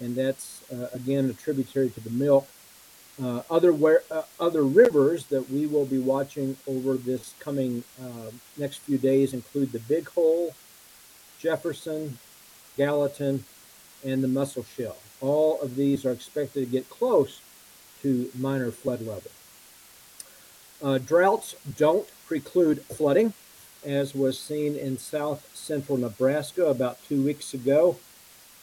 and 0.00 0.14
that's 0.14 0.62
uh, 0.72 0.88
again 0.92 1.30
a 1.30 1.32
tributary 1.32 1.90
to 1.90 2.00
the 2.00 2.10
Milk. 2.10 2.48
Uh, 3.22 3.40
other 3.50 3.72
where 3.72 4.02
uh, 4.10 4.22
other 4.38 4.62
rivers 4.62 5.24
that 5.26 5.48
we 5.50 5.66
will 5.66 5.86
be 5.86 5.98
watching 5.98 6.56
over 6.66 6.94
this 6.94 7.34
coming 7.38 7.82
next 8.58 8.78
few 8.78 8.98
days 8.98 9.32
include 9.32 9.72
the 9.72 9.78
Big 9.80 10.08
Hole, 10.10 10.54
Jefferson, 11.38 12.18
Gallatin, 12.76 13.44
and 14.04 14.22
the 14.22 14.28
Musselshell. 14.28 14.96
All 15.20 15.60
of 15.62 15.76
these 15.76 16.04
are 16.04 16.12
expected 16.12 16.60
to 16.60 16.66
get 16.66 16.90
close 16.90 17.40
to 18.02 18.30
minor 18.38 18.70
flood 18.70 19.00
level. 19.00 19.30
Uh, 20.82 20.98
droughts 20.98 21.56
don't 21.78 22.06
preclude 22.26 22.82
flooding, 22.82 23.32
as 23.86 24.14
was 24.14 24.38
seen 24.38 24.76
in 24.76 24.98
south 24.98 25.48
central 25.54 25.96
Nebraska 25.96 26.66
about 26.66 27.02
two 27.08 27.22
weeks 27.22 27.54
ago. 27.54 27.96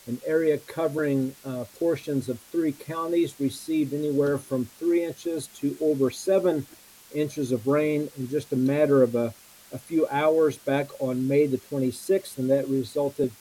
An 0.06 0.20
area 0.26 0.58
covering 0.58 1.34
uh, 1.46 1.64
portions 1.80 2.28
of 2.28 2.38
three 2.52 2.74
counties 2.74 3.40
received 3.40 3.94
anywhere 3.94 4.38
from 4.38 4.66
three 4.66 5.04
inches 5.04 5.48
to 5.60 5.78
over 5.80 6.12
seven 6.12 6.68
inches 7.16 7.54
of 7.54 7.68
rain 7.68 8.10
in 8.18 8.28
just 8.30 8.52
a 8.52 8.58
matter 8.58 9.02
of 9.02 9.16
a, 9.16 9.34
a 9.72 9.78
few 9.78 10.06
hours 10.12 10.58
back 10.58 10.90
on 11.00 11.28
May 11.28 11.48
the 11.48 11.58
26th, 11.58 12.38
and 12.38 12.50
that 12.50 12.68
resulted 12.68 13.32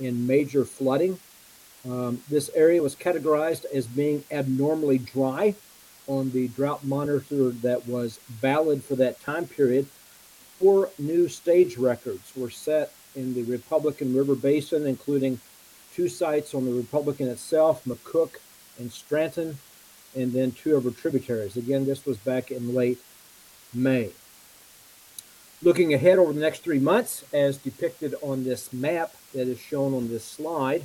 in 0.00 0.26
major 0.26 0.64
flooding. 0.64 1.18
Um, 1.86 2.22
this 2.30 2.50
area 2.54 2.82
was 2.82 2.96
categorized 2.96 3.66
as 3.66 3.86
being 3.86 4.24
abnormally 4.30 4.98
dry 4.98 5.54
on 6.06 6.30
the 6.30 6.48
drought 6.48 6.84
monitor 6.84 7.50
that 7.50 7.86
was 7.86 8.18
valid 8.28 8.82
for 8.82 8.96
that 8.96 9.20
time 9.20 9.46
period. 9.46 9.86
Four 10.58 10.90
new 10.98 11.28
stage 11.28 11.76
records 11.76 12.32
were 12.36 12.50
set 12.50 12.92
in 13.14 13.34
the 13.34 13.42
Republican 13.42 14.14
River 14.14 14.34
Basin, 14.34 14.86
including 14.86 15.40
two 15.94 16.08
sites 16.08 16.54
on 16.54 16.64
the 16.64 16.72
Republican 16.72 17.28
itself, 17.28 17.84
McCook 17.84 18.36
and 18.78 18.90
Stratton, 18.92 19.58
and 20.14 20.32
then 20.32 20.52
two 20.52 20.76
of 20.76 20.84
her 20.84 20.90
tributaries. 20.90 21.56
Again, 21.56 21.86
this 21.86 22.06
was 22.06 22.16
back 22.18 22.50
in 22.50 22.74
late 22.74 22.98
May. 23.72 24.10
Looking 25.62 25.94
ahead 25.94 26.18
over 26.18 26.32
the 26.32 26.40
next 26.40 26.62
three 26.62 26.78
months, 26.78 27.24
as 27.32 27.56
depicted 27.56 28.14
on 28.22 28.44
this 28.44 28.72
map 28.72 29.14
that 29.32 29.48
is 29.48 29.58
shown 29.58 29.94
on 29.94 30.08
this 30.08 30.24
slide, 30.24 30.84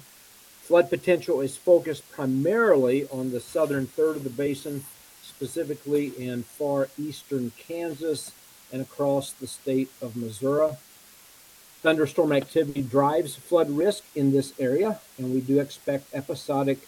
Flood 0.62 0.89
potential 0.89 1.41
is 1.41 1.57
focused 1.57 2.10
primarily 2.12 3.05
on 3.10 3.31
the 3.31 3.41
southern 3.41 3.88
third 3.88 4.15
of 4.15 4.23
the 4.23 4.29
basin, 4.29 4.86
specifically 5.21 6.13
in 6.17 6.43
far 6.43 6.88
eastern 6.97 7.51
Kansas 7.57 8.31
and 8.71 8.81
across 8.81 9.31
the 9.31 9.47
state 9.47 9.89
of 10.01 10.15
Missouri. 10.15 10.71
Thunderstorm 11.81 12.31
activity 12.31 12.81
drives 12.81 13.36
flood 13.36 13.69
risk 13.71 14.03
in 14.15 14.31
this 14.31 14.53
area, 14.60 14.99
and 15.17 15.34
we 15.34 15.41
do 15.41 15.60
expect 15.60 16.13
episodic 16.13 16.88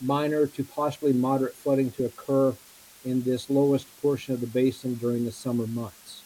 minor 0.00 0.46
to 0.46 0.64
possibly 0.64 1.12
moderate 1.12 1.54
flooding 1.54 1.90
to 1.92 2.04
occur 2.04 2.54
in 3.04 3.22
this 3.22 3.48
lowest 3.48 3.86
portion 4.02 4.34
of 4.34 4.40
the 4.40 4.46
basin 4.46 4.94
during 4.94 5.24
the 5.24 5.32
summer 5.32 5.66
months. 5.66 6.22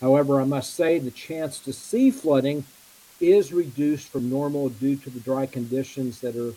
However, 0.00 0.40
I 0.40 0.44
must 0.44 0.74
say 0.74 0.98
the 0.98 1.10
chance 1.10 1.58
to 1.60 1.72
see 1.72 2.10
flooding 2.10 2.64
is 3.20 3.52
reduced 3.52 4.08
from 4.08 4.30
normal 4.30 4.68
due 4.68 4.96
to 4.96 5.10
the 5.10 5.20
dry 5.20 5.46
conditions 5.46 6.20
that 6.20 6.36
are 6.36 6.54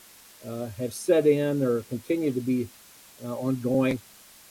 uh, 0.47 0.69
have 0.77 0.93
set 0.93 1.25
in 1.25 1.62
or 1.62 1.82
continue 1.84 2.32
to 2.32 2.41
be 2.41 2.67
uh, 3.25 3.34
ongoing. 3.36 3.99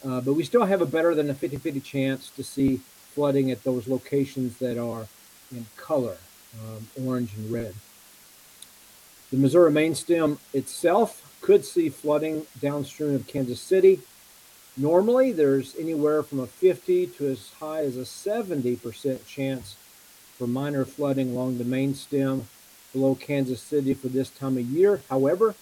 Uh, 0.04 0.20
but 0.20 0.34
we 0.34 0.44
still 0.44 0.64
have 0.64 0.82
a 0.82 0.86
better 0.86 1.14
than 1.14 1.30
a 1.30 1.34
50-50 1.34 1.82
chance 1.82 2.30
to 2.30 2.44
see 2.44 2.80
flooding 3.14 3.50
at 3.50 3.64
those 3.64 3.88
locations 3.88 4.58
that 4.58 4.78
are 4.78 5.06
in 5.52 5.66
color, 5.76 6.18
um, 6.60 6.88
orange 7.04 7.34
and 7.36 7.50
red. 7.50 7.74
The 9.30 9.36
Missouri 9.36 9.70
main 9.70 9.94
stem 9.94 10.38
itself 10.52 11.36
could 11.40 11.64
see 11.64 11.88
flooding 11.88 12.46
downstream 12.60 13.14
of 13.14 13.26
Kansas 13.26 13.60
City. 13.60 14.00
Normally, 14.76 15.32
there's 15.32 15.74
anywhere 15.76 16.22
from 16.22 16.40
a 16.40 16.46
50 16.46 17.08
to 17.08 17.28
as 17.28 17.50
high 17.60 17.80
as 17.80 17.96
a 17.96 18.02
70% 18.02 19.26
chance 19.26 19.76
for 20.36 20.46
minor 20.46 20.84
flooding 20.84 21.32
along 21.32 21.58
the 21.58 21.64
main 21.64 21.94
stem 21.94 22.46
below 22.92 23.14
Kansas 23.14 23.60
City 23.60 23.92
for 23.92 24.08
this 24.08 24.30
time 24.30 24.56
of 24.56 24.64
year. 24.64 25.02
However, 25.10 25.54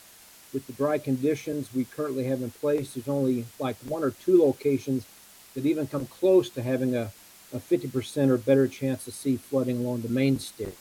with 0.52 0.66
the 0.66 0.72
dry 0.72 0.98
conditions 0.98 1.74
we 1.74 1.84
currently 1.84 2.24
have 2.24 2.42
in 2.42 2.50
place, 2.50 2.94
there's 2.94 3.08
only 3.08 3.46
like 3.58 3.76
one 3.78 4.04
or 4.04 4.10
two 4.10 4.40
locations 4.40 5.06
that 5.54 5.66
even 5.66 5.86
come 5.86 6.06
close 6.06 6.48
to 6.50 6.62
having 6.62 6.94
a, 6.94 7.10
a 7.52 7.58
50% 7.58 8.28
or 8.30 8.36
better 8.36 8.66
chance 8.66 9.04
to 9.04 9.12
see 9.12 9.36
flooding 9.36 9.78
along 9.78 10.02
the 10.02 10.08
main 10.08 10.38
stem. 10.38 10.72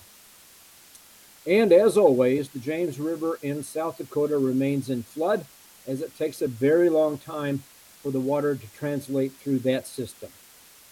And 1.47 1.71
as 1.71 1.97
always, 1.97 2.49
the 2.49 2.60
James 2.60 2.99
River 2.99 3.38
in 3.43 3.63
South 3.63 3.97
Dakota 3.97 4.38
remains 4.38 4.89
in 4.89 5.04
flood 5.04 5.45
as 5.88 6.01
it 6.01 6.17
takes 6.17 6.41
a 6.41 6.47
very 6.47 6.89
long 6.89 7.19
time 7.19 7.63
for 8.01 8.12
the 8.12 8.19
water 8.19 8.56
to 8.56 8.67
translate 8.73 9.34
through 9.34 9.60
that 9.60 9.86
system. 9.86 10.30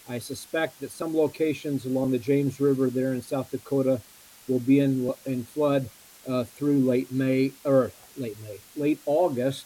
I 0.07 0.19
suspect 0.19 0.79
that 0.81 0.91
some 0.91 1.15
locations 1.15 1.85
along 1.85 2.11
the 2.11 2.19
James 2.19 2.59
River 2.59 2.89
there 2.89 3.13
in 3.13 3.21
South 3.21 3.51
Dakota 3.51 4.01
will 4.47 4.59
be 4.59 4.79
in, 4.79 5.13
in 5.25 5.43
flood 5.43 5.89
uh, 6.27 6.43
through 6.43 6.79
late 6.79 7.11
May 7.11 7.51
or 7.63 7.91
late 8.17 8.37
May, 8.43 8.57
late 8.75 8.99
August. 9.05 9.65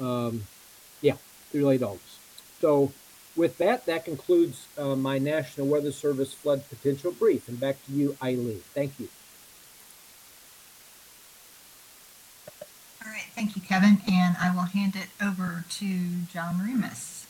Um, 0.00 0.44
yeah, 1.00 1.16
through 1.50 1.66
late 1.66 1.82
August. 1.82 2.18
So, 2.60 2.92
with 3.36 3.58
that, 3.58 3.86
that 3.86 4.04
concludes 4.04 4.66
uh, 4.76 4.94
my 4.94 5.18
National 5.18 5.66
Weather 5.66 5.92
Service 5.92 6.32
flood 6.32 6.68
potential 6.68 7.12
brief. 7.12 7.48
And 7.48 7.58
back 7.58 7.84
to 7.86 7.92
you, 7.92 8.16
Eileen. 8.22 8.62
Thank 8.74 8.98
you. 9.00 9.08
All 13.04 13.10
right, 13.10 13.24
thank 13.34 13.56
you, 13.56 13.62
Kevin, 13.62 14.00
and 14.10 14.36
I 14.40 14.54
will 14.54 14.62
hand 14.62 14.94
it 14.96 15.08
over 15.24 15.64
to 15.70 16.08
John 16.32 16.60
Remus. 16.62 17.26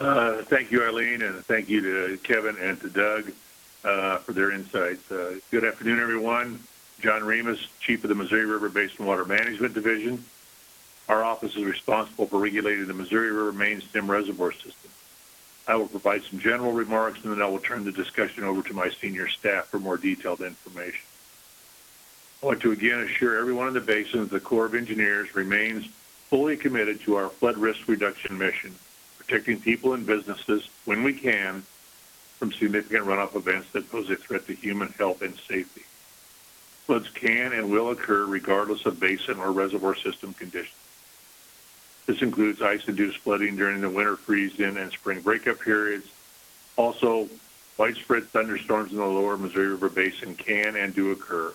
Uh, 0.00 0.42
Thank 0.42 0.72
you, 0.72 0.84
Eileen, 0.84 1.22
and 1.22 1.44
thank 1.44 1.68
you 1.68 1.80
to 1.80 2.18
Kevin 2.18 2.56
and 2.58 2.80
to 2.80 2.90
Doug 2.90 3.32
uh, 3.84 4.18
for 4.18 4.32
their 4.32 4.50
insights. 4.50 5.10
Uh, 5.10 5.38
Good 5.50 5.64
afternoon, 5.64 6.00
everyone. 6.00 6.58
John 7.00 7.22
Remus, 7.22 7.68
Chief 7.80 8.02
of 8.02 8.08
the 8.08 8.14
Missouri 8.14 8.44
River 8.44 8.68
Basin 8.68 9.06
Water 9.06 9.24
Management 9.24 9.74
Division. 9.74 10.24
Our 11.08 11.22
office 11.22 11.54
is 11.54 11.64
responsible 11.64 12.26
for 12.26 12.40
regulating 12.40 12.86
the 12.86 12.94
Missouri 12.94 13.30
River 13.30 13.52
main 13.52 13.80
stem 13.82 14.10
reservoir 14.10 14.52
system. 14.52 14.90
I 15.66 15.76
will 15.76 15.88
provide 15.88 16.22
some 16.24 16.38
general 16.38 16.72
remarks, 16.72 17.20
and 17.22 17.32
then 17.32 17.42
I 17.42 17.46
will 17.46 17.58
turn 17.58 17.84
the 17.84 17.92
discussion 17.92 18.44
over 18.44 18.62
to 18.62 18.74
my 18.74 18.90
senior 18.90 19.28
staff 19.28 19.66
for 19.66 19.78
more 19.78 19.96
detailed 19.96 20.40
information. 20.40 21.00
I 22.42 22.46
want 22.46 22.60
to 22.62 22.72
again 22.72 23.00
assure 23.00 23.38
everyone 23.38 23.68
in 23.68 23.74
the 23.74 23.80
basin 23.80 24.20
that 24.20 24.30
the 24.30 24.40
Corps 24.40 24.66
of 24.66 24.74
Engineers 24.74 25.34
remains 25.34 25.86
fully 26.28 26.56
committed 26.56 27.00
to 27.02 27.16
our 27.16 27.28
flood 27.28 27.56
risk 27.56 27.86
reduction 27.88 28.36
mission 28.36 28.74
protecting 29.18 29.60
people 29.60 29.94
and 29.94 30.06
businesses 30.06 30.68
when 30.84 31.02
we 31.02 31.12
can 31.14 31.64
from 32.38 32.52
significant 32.52 33.06
runoff 33.06 33.34
events 33.34 33.68
that 33.72 33.90
pose 33.90 34.10
a 34.10 34.16
threat 34.16 34.46
to 34.46 34.54
human 34.54 34.88
health 34.88 35.22
and 35.22 35.34
safety. 35.48 35.82
Floods 36.86 37.08
can 37.14 37.52
and 37.52 37.70
will 37.70 37.90
occur 37.90 38.26
regardless 38.26 38.84
of 38.84 39.00
basin 39.00 39.38
or 39.38 39.52
reservoir 39.52 39.94
system 39.94 40.34
conditions. 40.34 40.74
This 42.06 42.20
includes 42.20 42.60
ice-induced 42.60 43.18
flooding 43.18 43.56
during 43.56 43.80
the 43.80 43.88
winter 43.88 44.16
freeze-in 44.16 44.76
and 44.76 44.92
spring 44.92 45.20
breakup 45.20 45.60
periods. 45.60 46.06
Also, 46.76 47.28
widespread 47.78 48.28
thunderstorms 48.28 48.92
in 48.92 48.98
the 48.98 49.06
lower 49.06 49.36
Missouri 49.36 49.68
River 49.68 49.88
Basin 49.88 50.34
can 50.34 50.76
and 50.76 50.94
do 50.94 51.12
occur. 51.12 51.54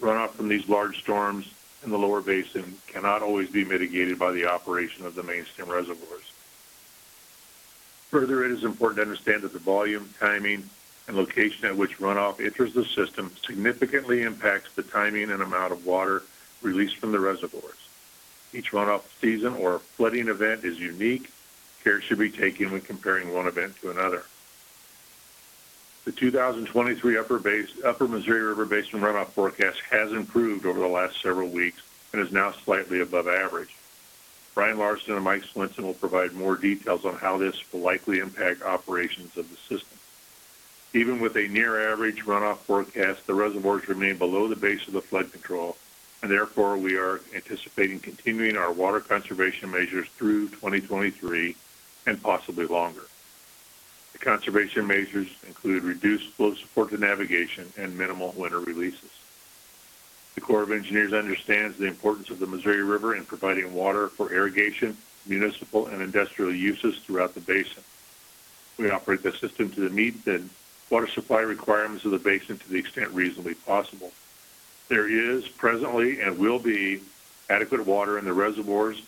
Runoff 0.00 0.32
from 0.32 0.48
these 0.48 0.68
large 0.68 1.00
storms 1.00 1.46
in 1.84 1.90
the 1.90 1.98
lower 1.98 2.20
basin 2.20 2.76
cannot 2.86 3.22
always 3.22 3.48
be 3.48 3.64
mitigated 3.64 4.18
by 4.18 4.32
the 4.32 4.46
operation 4.46 5.06
of 5.06 5.14
the 5.14 5.22
main 5.22 5.44
stem 5.46 5.68
reservoirs. 5.68 6.32
Further, 8.10 8.44
it 8.44 8.52
is 8.52 8.64
important 8.64 8.96
to 8.96 9.02
understand 9.02 9.42
that 9.42 9.52
the 9.52 9.58
volume, 9.58 10.12
timing, 10.18 10.68
and 11.06 11.16
location 11.16 11.66
at 11.66 11.76
which 11.76 11.98
runoff 11.98 12.44
enters 12.44 12.74
the 12.74 12.84
system 12.84 13.32
significantly 13.44 14.22
impacts 14.22 14.72
the 14.74 14.82
timing 14.82 15.30
and 15.30 15.42
amount 15.42 15.72
of 15.72 15.86
water 15.86 16.22
released 16.62 16.96
from 16.96 17.12
the 17.12 17.20
reservoirs. 17.20 17.87
Each 18.58 18.72
runoff 18.72 19.02
season 19.20 19.54
or 19.54 19.78
flooding 19.78 20.26
event 20.26 20.64
is 20.64 20.80
unique. 20.80 21.30
Care 21.84 22.00
should 22.00 22.18
be 22.18 22.28
taken 22.28 22.72
when 22.72 22.80
comparing 22.80 23.32
one 23.32 23.46
event 23.46 23.76
to 23.82 23.90
another. 23.92 24.24
The 26.04 26.10
2023 26.10 27.18
Upper, 27.18 27.40
Upper 27.84 28.08
Missouri 28.08 28.42
River 28.42 28.64
Basin 28.64 29.00
runoff 29.00 29.28
forecast 29.28 29.78
has 29.88 30.10
improved 30.10 30.66
over 30.66 30.80
the 30.80 30.88
last 30.88 31.22
several 31.22 31.48
weeks 31.48 31.80
and 32.12 32.20
is 32.20 32.32
now 32.32 32.50
slightly 32.64 32.98
above 32.98 33.28
average. 33.28 33.76
Ryan 34.56 34.78
Larson 34.78 35.14
and 35.14 35.22
Mike 35.22 35.44
Swenson 35.44 35.86
will 35.86 35.94
provide 35.94 36.32
more 36.32 36.56
details 36.56 37.04
on 37.04 37.14
how 37.14 37.38
this 37.38 37.54
will 37.72 37.82
likely 37.82 38.18
impact 38.18 38.62
operations 38.62 39.36
of 39.36 39.48
the 39.48 39.56
system. 39.56 39.98
Even 40.94 41.20
with 41.20 41.36
a 41.36 41.46
near 41.46 41.92
average 41.92 42.24
runoff 42.24 42.58
forecast, 42.58 43.24
the 43.28 43.34
reservoirs 43.34 43.88
remain 43.88 44.18
below 44.18 44.48
the 44.48 44.56
base 44.56 44.84
of 44.88 44.94
the 44.94 45.00
flood 45.00 45.30
control, 45.30 45.76
therefore 46.22 46.76
we 46.76 46.96
are 46.96 47.20
anticipating 47.34 48.00
continuing 48.00 48.56
our 48.56 48.72
water 48.72 49.00
conservation 49.00 49.70
measures 49.70 50.08
through 50.16 50.48
2023 50.48 51.54
and 52.06 52.22
possibly 52.22 52.66
longer. 52.66 53.02
The 54.12 54.18
conservation 54.18 54.86
measures 54.86 55.28
include 55.46 55.84
reduced 55.84 56.30
flow 56.30 56.54
support 56.54 56.90
to 56.90 56.98
navigation 56.98 57.72
and 57.76 57.96
minimal 57.96 58.32
winter 58.36 58.58
releases. 58.58 59.10
The 60.34 60.40
Corps 60.40 60.62
of 60.62 60.72
Engineers 60.72 61.12
understands 61.12 61.76
the 61.76 61.86
importance 61.86 62.30
of 62.30 62.38
the 62.38 62.46
Missouri 62.46 62.82
River 62.82 63.14
in 63.14 63.24
providing 63.24 63.74
water 63.74 64.08
for 64.08 64.32
irrigation, 64.32 64.96
municipal, 65.26 65.86
and 65.86 66.00
industrial 66.00 66.54
uses 66.54 66.98
throughout 66.98 67.34
the 67.34 67.40
basin. 67.40 67.82
We 68.78 68.90
operate 68.90 69.22
the 69.22 69.32
system 69.32 69.70
to 69.70 69.88
meet 69.90 70.24
the 70.24 70.42
water 70.90 71.08
supply 71.08 71.40
requirements 71.40 72.04
of 72.04 72.12
the 72.12 72.18
basin 72.18 72.58
to 72.58 72.68
the 72.68 72.78
extent 72.78 73.10
reasonably 73.10 73.54
possible. 73.54 74.12
There 74.88 75.08
is 75.08 75.46
presently 75.48 76.20
and 76.20 76.38
will 76.38 76.58
be 76.58 77.02
adequate 77.50 77.84
water 77.86 78.18
in 78.18 78.24
the 78.24 78.32
reservoirs 78.32 79.02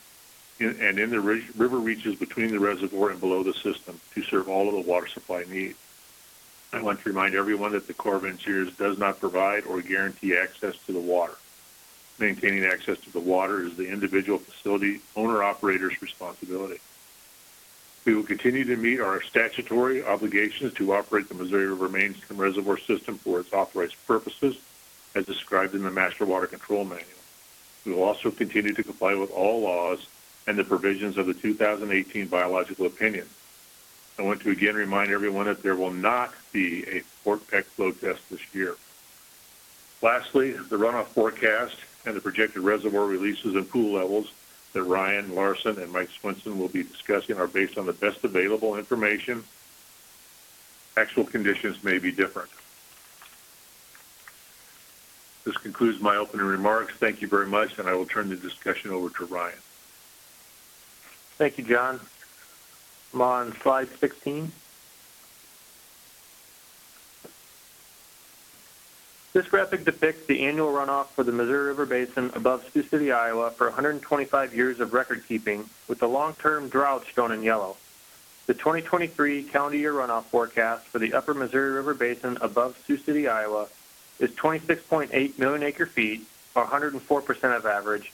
in, 0.58 0.78
and 0.80 0.98
in 0.98 1.10
the 1.10 1.20
ri- 1.20 1.46
river 1.56 1.78
reaches 1.78 2.14
between 2.16 2.48
the 2.48 2.60
reservoir 2.60 3.10
and 3.10 3.20
below 3.20 3.42
the 3.42 3.54
system 3.54 3.98
to 4.14 4.22
serve 4.22 4.48
all 4.48 4.68
of 4.68 4.74
the 4.74 4.90
water 4.90 5.06
supply 5.06 5.44
needs. 5.48 5.78
I 6.72 6.82
want 6.82 7.00
to 7.00 7.08
remind 7.08 7.34
everyone 7.34 7.72
that 7.72 7.86
the 7.86 7.94
Corps 7.94 8.16
of 8.16 8.24
Engineers 8.24 8.72
does 8.76 8.98
not 8.98 9.18
provide 9.18 9.64
or 9.64 9.80
guarantee 9.80 10.36
access 10.36 10.76
to 10.86 10.92
the 10.92 11.00
water. 11.00 11.34
Maintaining 12.18 12.64
access 12.64 12.98
to 13.00 13.10
the 13.10 13.20
water 13.20 13.64
is 13.64 13.76
the 13.76 13.88
individual 13.88 14.38
facility 14.38 15.00
owner 15.16 15.42
operator's 15.42 16.00
responsibility. 16.02 16.78
We 18.04 18.14
will 18.14 18.22
continue 18.22 18.64
to 18.64 18.76
meet 18.76 19.00
our 19.00 19.22
statutory 19.22 20.04
obligations 20.04 20.74
to 20.74 20.94
operate 20.94 21.28
the 21.28 21.34
Missouri 21.34 21.66
River 21.66 21.88
Mainstem 21.88 22.38
Reservoir 22.38 22.78
System 22.78 23.18
for 23.18 23.40
its 23.40 23.52
authorized 23.52 23.96
purposes 24.06 24.56
as 25.14 25.26
described 25.26 25.74
in 25.74 25.82
the 25.82 25.90
Master 25.90 26.24
Water 26.24 26.46
Control 26.46 26.84
Manual. 26.84 27.06
We 27.84 27.92
will 27.92 28.02
also 28.02 28.30
continue 28.30 28.74
to 28.74 28.82
comply 28.82 29.14
with 29.14 29.30
all 29.30 29.60
laws 29.60 30.06
and 30.46 30.58
the 30.58 30.64
provisions 30.64 31.16
of 31.16 31.26
the 31.26 31.34
2018 31.34 32.26
biological 32.26 32.86
opinion. 32.86 33.28
I 34.18 34.22
want 34.22 34.42
to 34.42 34.50
again 34.50 34.74
remind 34.74 35.10
everyone 35.10 35.46
that 35.46 35.62
there 35.62 35.76
will 35.76 35.92
not 35.92 36.34
be 36.52 36.86
a 36.88 37.00
Fort 37.00 37.46
Peck 37.48 37.64
flow 37.64 37.92
test 37.92 38.20
this 38.30 38.40
year. 38.54 38.76
Lastly, 40.02 40.52
the 40.52 40.76
runoff 40.76 41.06
forecast 41.06 41.76
and 42.04 42.16
the 42.16 42.20
projected 42.20 42.62
reservoir 42.62 43.06
releases 43.06 43.54
and 43.54 43.68
pool 43.68 43.94
levels 43.94 44.32
that 44.72 44.82
Ryan 44.82 45.34
Larson 45.34 45.78
and 45.78 45.92
Mike 45.92 46.10
Swenson 46.20 46.58
will 46.58 46.68
be 46.68 46.82
discussing 46.82 47.38
are 47.38 47.46
based 47.46 47.76
on 47.76 47.86
the 47.86 47.92
best 47.92 48.22
available 48.24 48.76
information. 48.76 49.44
Actual 50.96 51.24
conditions 51.24 51.82
may 51.82 51.98
be 51.98 52.12
different. 52.12 52.50
This 55.50 55.56
concludes 55.56 56.00
my 56.00 56.14
opening 56.14 56.46
remarks. 56.46 56.94
Thank 56.94 57.20
you 57.20 57.26
very 57.26 57.48
much, 57.48 57.76
and 57.80 57.88
I 57.88 57.94
will 57.94 58.06
turn 58.06 58.28
the 58.28 58.36
discussion 58.36 58.92
over 58.92 59.10
to 59.10 59.24
Ryan. 59.24 59.58
Thank 61.38 61.58
you, 61.58 61.64
John. 61.64 61.98
I'm 63.12 63.20
on 63.20 63.56
slide 63.60 63.88
16. 63.98 64.52
This 69.32 69.48
graphic 69.48 69.84
depicts 69.84 70.24
the 70.28 70.46
annual 70.46 70.72
runoff 70.72 71.08
for 71.08 71.24
the 71.24 71.32
Missouri 71.32 71.66
River 71.66 71.84
Basin 71.84 72.30
above 72.36 72.64
Sioux 72.72 72.84
City, 72.84 73.10
Iowa 73.10 73.50
for 73.50 73.66
125 73.66 74.54
years 74.54 74.78
of 74.78 74.92
record 74.92 75.24
keeping, 75.26 75.68
with 75.88 75.98
the 75.98 76.08
long-term 76.08 76.68
drought 76.68 77.04
shown 77.12 77.32
in 77.32 77.42
yellow. 77.42 77.76
The 78.46 78.54
2023 78.54 79.42
calendar 79.42 79.76
year 79.76 79.94
runoff 79.94 80.26
forecast 80.26 80.86
for 80.86 81.00
the 81.00 81.12
upper 81.12 81.34
Missouri 81.34 81.72
River 81.72 81.94
Basin 81.94 82.38
above 82.40 82.78
Sioux 82.86 82.98
City, 82.98 83.26
Iowa 83.26 83.66
is 84.20 84.30
26.8 84.32 85.38
million 85.38 85.62
acre 85.62 85.86
feet, 85.86 86.26
or 86.54 86.64
104% 86.66 87.56
of 87.56 87.66
average, 87.66 88.12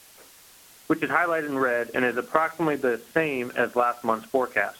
which 0.87 1.03
is 1.03 1.09
highlighted 1.09 1.47
in 1.47 1.57
red 1.57 1.91
and 1.93 2.03
is 2.03 2.17
approximately 2.17 2.77
the 2.77 2.99
same 3.13 3.51
as 3.55 3.75
last 3.75 4.03
month's 4.03 4.27
forecast. 4.29 4.77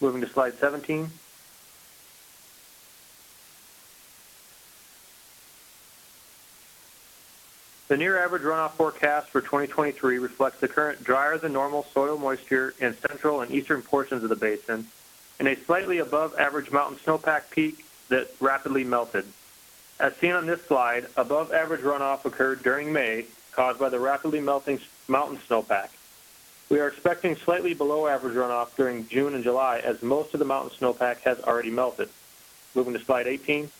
Moving 0.00 0.20
to 0.20 0.28
slide 0.28 0.58
17. 0.60 1.10
The 7.88 7.96
near 7.96 8.22
average 8.22 8.42
runoff 8.42 8.72
forecast 8.72 9.30
for 9.30 9.40
2023 9.40 10.18
reflects 10.18 10.60
the 10.60 10.66
current 10.66 11.04
drier 11.04 11.38
than 11.38 11.52
normal 11.52 11.86
soil 11.94 12.18
moisture 12.18 12.74
in 12.80 12.96
central 13.08 13.42
and 13.42 13.50
eastern 13.52 13.80
portions 13.80 14.24
of 14.24 14.28
the 14.28 14.36
basin 14.36 14.88
and 15.38 15.46
a 15.46 15.56
slightly 15.64 15.98
above 15.98 16.34
average 16.38 16.70
mountain 16.70 16.98
snowpack 17.04 17.42
peak 17.50 17.84
that 18.08 18.34
rapidly 18.40 18.82
melted. 18.84 19.24
As 19.98 20.14
seen 20.16 20.32
on 20.32 20.46
this 20.46 20.62
slide, 20.66 21.06
above 21.16 21.52
average 21.52 21.80
runoff 21.80 22.24
occurred 22.24 22.62
during 22.62 22.92
May 22.92 23.26
caused 23.52 23.78
by 23.78 23.88
the 23.88 23.98
rapidly 23.98 24.40
melting 24.40 24.78
mountain 25.08 25.38
snowpack. 25.48 25.88
We 26.68 26.80
are 26.80 26.88
expecting 26.88 27.36
slightly 27.36 27.72
below 27.72 28.06
average 28.06 28.34
runoff 28.34 28.76
during 28.76 29.08
June 29.08 29.34
and 29.34 29.42
July 29.42 29.78
as 29.78 30.02
most 30.02 30.34
of 30.34 30.40
the 30.40 30.44
mountain 30.44 30.76
snowpack 30.78 31.20
has 31.20 31.40
already 31.40 31.70
melted. 31.70 32.10
Moving 32.74 32.92
to 32.92 33.02
slide 33.04 33.26
18. 33.26 33.70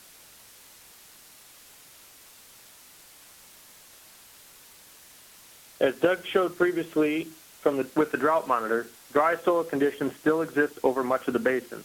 As 5.81 5.95
Doug 5.97 6.25
showed 6.25 6.57
previously, 6.57 7.29
from 7.61 7.77
the, 7.77 7.87
with 7.95 8.11
the 8.11 8.17
drought 8.17 8.49
monitor, 8.49 8.87
dry 9.13 9.37
soil 9.37 9.65
conditions 9.65 10.15
still 10.19 10.41
exist 10.41 10.79
over 10.83 11.05
much 11.05 11.27
of 11.27 11.35
the 11.35 11.39
basin. 11.39 11.85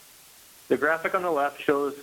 The 0.68 0.78
graphic 0.78 1.14
on 1.14 1.22
the 1.22 1.30
left 1.30 1.60
shows 1.60 1.94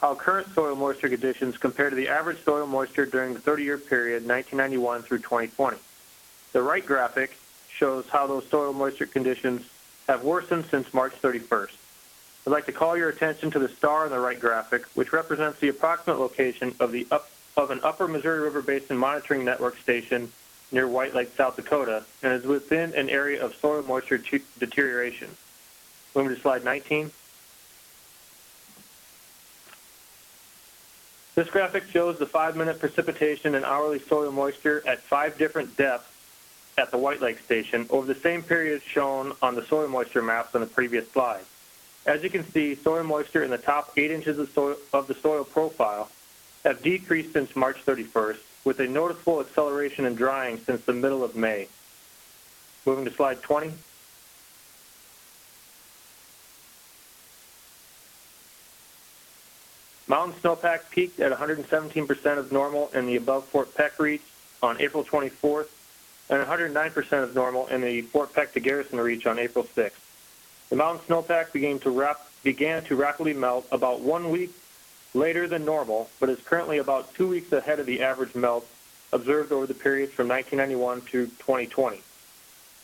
how 0.00 0.14
current 0.14 0.52
soil 0.54 0.76
moisture 0.76 1.08
conditions 1.08 1.56
compare 1.56 1.90
to 1.90 1.96
the 1.96 2.08
average 2.08 2.42
soil 2.44 2.66
moisture 2.66 3.06
during 3.06 3.34
the 3.34 3.40
30-year 3.40 3.78
period 3.78 4.26
1991 4.26 5.02
through 5.02 5.18
2020. 5.18 5.76
The 6.52 6.62
right 6.62 6.84
graphic 6.84 7.36
shows 7.68 8.06
how 8.08 8.26
those 8.26 8.48
soil 8.48 8.72
moisture 8.72 9.06
conditions 9.06 9.62
have 10.06 10.22
worsened 10.22 10.66
since 10.66 10.92
March 10.94 11.12
31st. 11.20 11.72
I'd 12.46 12.52
like 12.52 12.66
to 12.66 12.72
call 12.72 12.96
your 12.96 13.10
attention 13.10 13.50
to 13.50 13.58
the 13.58 13.68
star 13.68 14.04
on 14.04 14.10
the 14.10 14.18
right 14.18 14.40
graphic, 14.40 14.86
which 14.94 15.12
represents 15.12 15.60
the 15.60 15.68
approximate 15.68 16.18
location 16.18 16.74
of 16.80 16.92
the 16.92 17.06
up, 17.10 17.28
of 17.56 17.70
an 17.70 17.80
Upper 17.82 18.08
Missouri 18.08 18.40
River 18.40 18.62
Basin 18.62 18.96
monitoring 18.96 19.44
network 19.44 19.76
station 19.78 20.32
near 20.70 20.86
White 20.86 21.14
Lake, 21.14 21.34
South 21.36 21.56
Dakota, 21.56 22.04
and 22.22 22.32
is 22.32 22.44
within 22.44 22.94
an 22.94 23.10
area 23.10 23.44
of 23.44 23.54
soil 23.56 23.82
moisture 23.82 24.18
te- 24.18 24.42
deterioration. 24.58 25.28
Moving 26.14 26.34
to 26.34 26.40
slide 26.40 26.64
19. 26.64 27.10
This 31.38 31.50
graphic 31.50 31.84
shows 31.92 32.18
the 32.18 32.26
five-minute 32.26 32.80
precipitation 32.80 33.54
and 33.54 33.64
hourly 33.64 34.00
soil 34.00 34.32
moisture 34.32 34.82
at 34.84 35.00
five 35.02 35.38
different 35.38 35.76
depths 35.76 36.10
at 36.76 36.90
the 36.90 36.98
White 36.98 37.22
Lake 37.22 37.38
Station 37.38 37.86
over 37.90 38.12
the 38.12 38.18
same 38.18 38.42
period 38.42 38.82
shown 38.82 39.32
on 39.40 39.54
the 39.54 39.64
soil 39.66 39.86
moisture 39.86 40.20
maps 40.20 40.56
on 40.56 40.62
the 40.62 40.66
previous 40.66 41.08
slide. 41.12 41.44
As 42.06 42.24
you 42.24 42.28
can 42.28 42.44
see, 42.50 42.74
soil 42.74 43.04
moisture 43.04 43.44
in 43.44 43.52
the 43.52 43.56
top 43.56 43.92
eight 43.96 44.10
inches 44.10 44.40
of, 44.40 44.50
soil, 44.50 44.74
of 44.92 45.06
the 45.06 45.14
soil 45.14 45.44
profile 45.44 46.10
have 46.64 46.82
decreased 46.82 47.34
since 47.34 47.54
March 47.54 47.76
31st, 47.86 48.38
with 48.64 48.80
a 48.80 48.88
noticeable 48.88 49.38
acceleration 49.38 50.06
in 50.06 50.16
drying 50.16 50.58
since 50.58 50.84
the 50.86 50.92
middle 50.92 51.22
of 51.22 51.36
May. 51.36 51.68
Moving 52.84 53.04
to 53.04 53.12
slide 53.12 53.42
20. 53.42 53.74
Mountain 60.08 60.40
snowpack 60.40 60.88
peaked 60.90 61.20
at 61.20 61.32
117% 61.32 62.38
of 62.38 62.50
normal 62.50 62.90
in 62.94 63.06
the 63.06 63.16
above 63.16 63.44
Fort 63.46 63.74
Peck 63.74 63.98
reach 63.98 64.22
on 64.62 64.80
April 64.80 65.04
24th 65.04 65.68
and 66.30 66.42
109% 66.42 67.22
of 67.22 67.34
normal 67.34 67.66
in 67.68 67.82
the 67.82 68.02
Fort 68.02 68.32
Peck 68.32 68.54
to 68.54 68.60
Garrison 68.60 68.98
reach 68.98 69.26
on 69.26 69.38
April 69.38 69.66
6th. 69.76 69.92
The 70.70 70.76
mountain 70.76 71.06
snowpack 71.06 71.52
began 71.52 71.78
to, 71.80 71.90
rap- 71.90 72.26
began 72.42 72.84
to 72.84 72.96
rapidly 72.96 73.34
melt 73.34 73.66
about 73.70 74.00
one 74.00 74.30
week 74.30 74.54
later 75.12 75.46
than 75.46 75.66
normal, 75.66 76.08
but 76.20 76.30
is 76.30 76.38
currently 76.40 76.78
about 76.78 77.14
two 77.14 77.28
weeks 77.28 77.52
ahead 77.52 77.78
of 77.78 77.86
the 77.86 78.02
average 78.02 78.34
melt 78.34 78.66
observed 79.12 79.52
over 79.52 79.66
the 79.66 79.74
period 79.74 80.10
from 80.12 80.28
1991 80.28 81.02
to 81.02 81.26
2020. 81.38 82.02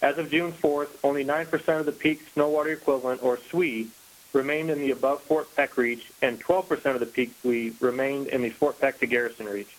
As 0.03 0.19
of 0.19 0.31
June 0.31 0.53
4th, 0.53 0.89
only 1.03 1.25
9% 1.25 1.81
of 1.81 1.87
the 1.87 1.93
peak 1.93 2.23
snow 2.35 2.49
water 2.49 2.71
equivalent, 2.71 3.23
or 3.23 3.39
SWE, 3.51 3.89
remained 4.35 4.71
in 4.71 4.81
the 4.81 4.91
above 4.91 5.23
Fort 5.23 5.55
Peck 5.55 5.77
reach, 5.77 6.11
and 6.21 6.43
12% 6.43 6.85
of 6.87 7.01
the 7.01 7.07
peak 7.07 7.33
SWE 7.41 7.73
remained 7.81 8.27
in 8.29 8.43
the 8.43 8.51
Fort 8.51 8.81
Peck 8.81 8.99
to 9.01 9.07
Garrison 9.07 9.47
reach. 9.47 9.75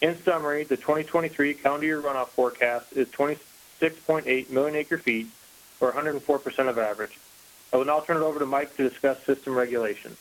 In 0.00 0.22
summary, 0.22 0.64
the 0.64 0.76
2023 0.76 1.54
calendar 1.54 1.86
year 1.86 2.00
runoff 2.00 2.28
forecast 2.28 2.92
is 2.92 3.08
26.8 3.08 4.50
million 4.50 4.76
acre 4.76 4.98
feet, 4.98 5.28
or 5.80 5.92
104% 5.92 6.68
of 6.68 6.78
average. 6.78 7.18
I 7.72 7.76
will 7.76 7.84
now 7.84 8.00
turn 8.00 8.18
it 8.18 8.20
over 8.20 8.38
to 8.38 8.46
Mike 8.46 8.76
to 8.76 8.88
discuss 8.88 9.22
system 9.24 9.56
regulation. 9.56 10.16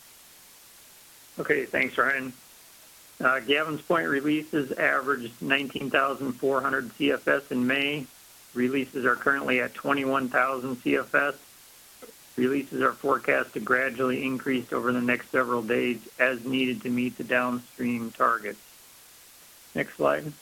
Okay, 1.39 1.65
thanks, 1.65 1.97
Ryan. 1.97 2.33
Uh, 3.21 3.39
Gavin's 3.39 3.81
Point 3.81 4.07
releases 4.07 4.71
averaged 4.71 5.33
19,400 5.41 6.89
CFS 6.97 7.51
in 7.51 7.67
May. 7.67 8.05
Releases 8.53 9.05
are 9.05 9.15
currently 9.15 9.59
at 9.61 9.73
21,000 9.73 10.77
CFS. 10.77 11.35
Releases 12.35 12.81
are 12.81 12.93
forecast 12.93 13.53
to 13.53 13.59
gradually 13.59 14.23
increase 14.23 14.73
over 14.73 14.91
the 14.91 15.01
next 15.01 15.29
several 15.31 15.61
days 15.61 15.99
as 16.17 16.43
needed 16.43 16.81
to 16.81 16.89
meet 16.89 17.17
the 17.17 17.23
downstream 17.23 18.11
targets. 18.11 18.59
Next 19.75 19.95
slide. 19.95 20.33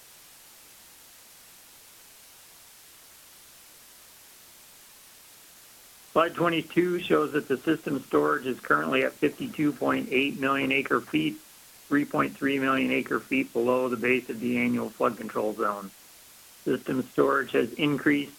Slide 6.14 6.34
22 6.34 7.00
shows 7.00 7.34
that 7.34 7.48
the 7.48 7.58
system 7.58 8.04
storage 8.08 8.46
is 8.46 8.60
currently 8.60 9.04
at 9.04 9.20
52.8 9.20 10.40
million 10.40 10.72
acre 10.72 11.02
feet, 11.02 11.38
3.3 11.90 12.60
million 12.60 12.92
acre 12.92 13.20
feet 13.20 13.52
below 13.52 13.90
the 13.90 13.98
base 13.98 14.30
of 14.30 14.40
the 14.40 14.58
annual 14.58 14.90
flood 14.90 15.18
control 15.18 15.54
zone. 15.56 15.92
System 16.64 17.08
storage 17.12 17.52
has 17.52 17.72
increased 17.74 18.34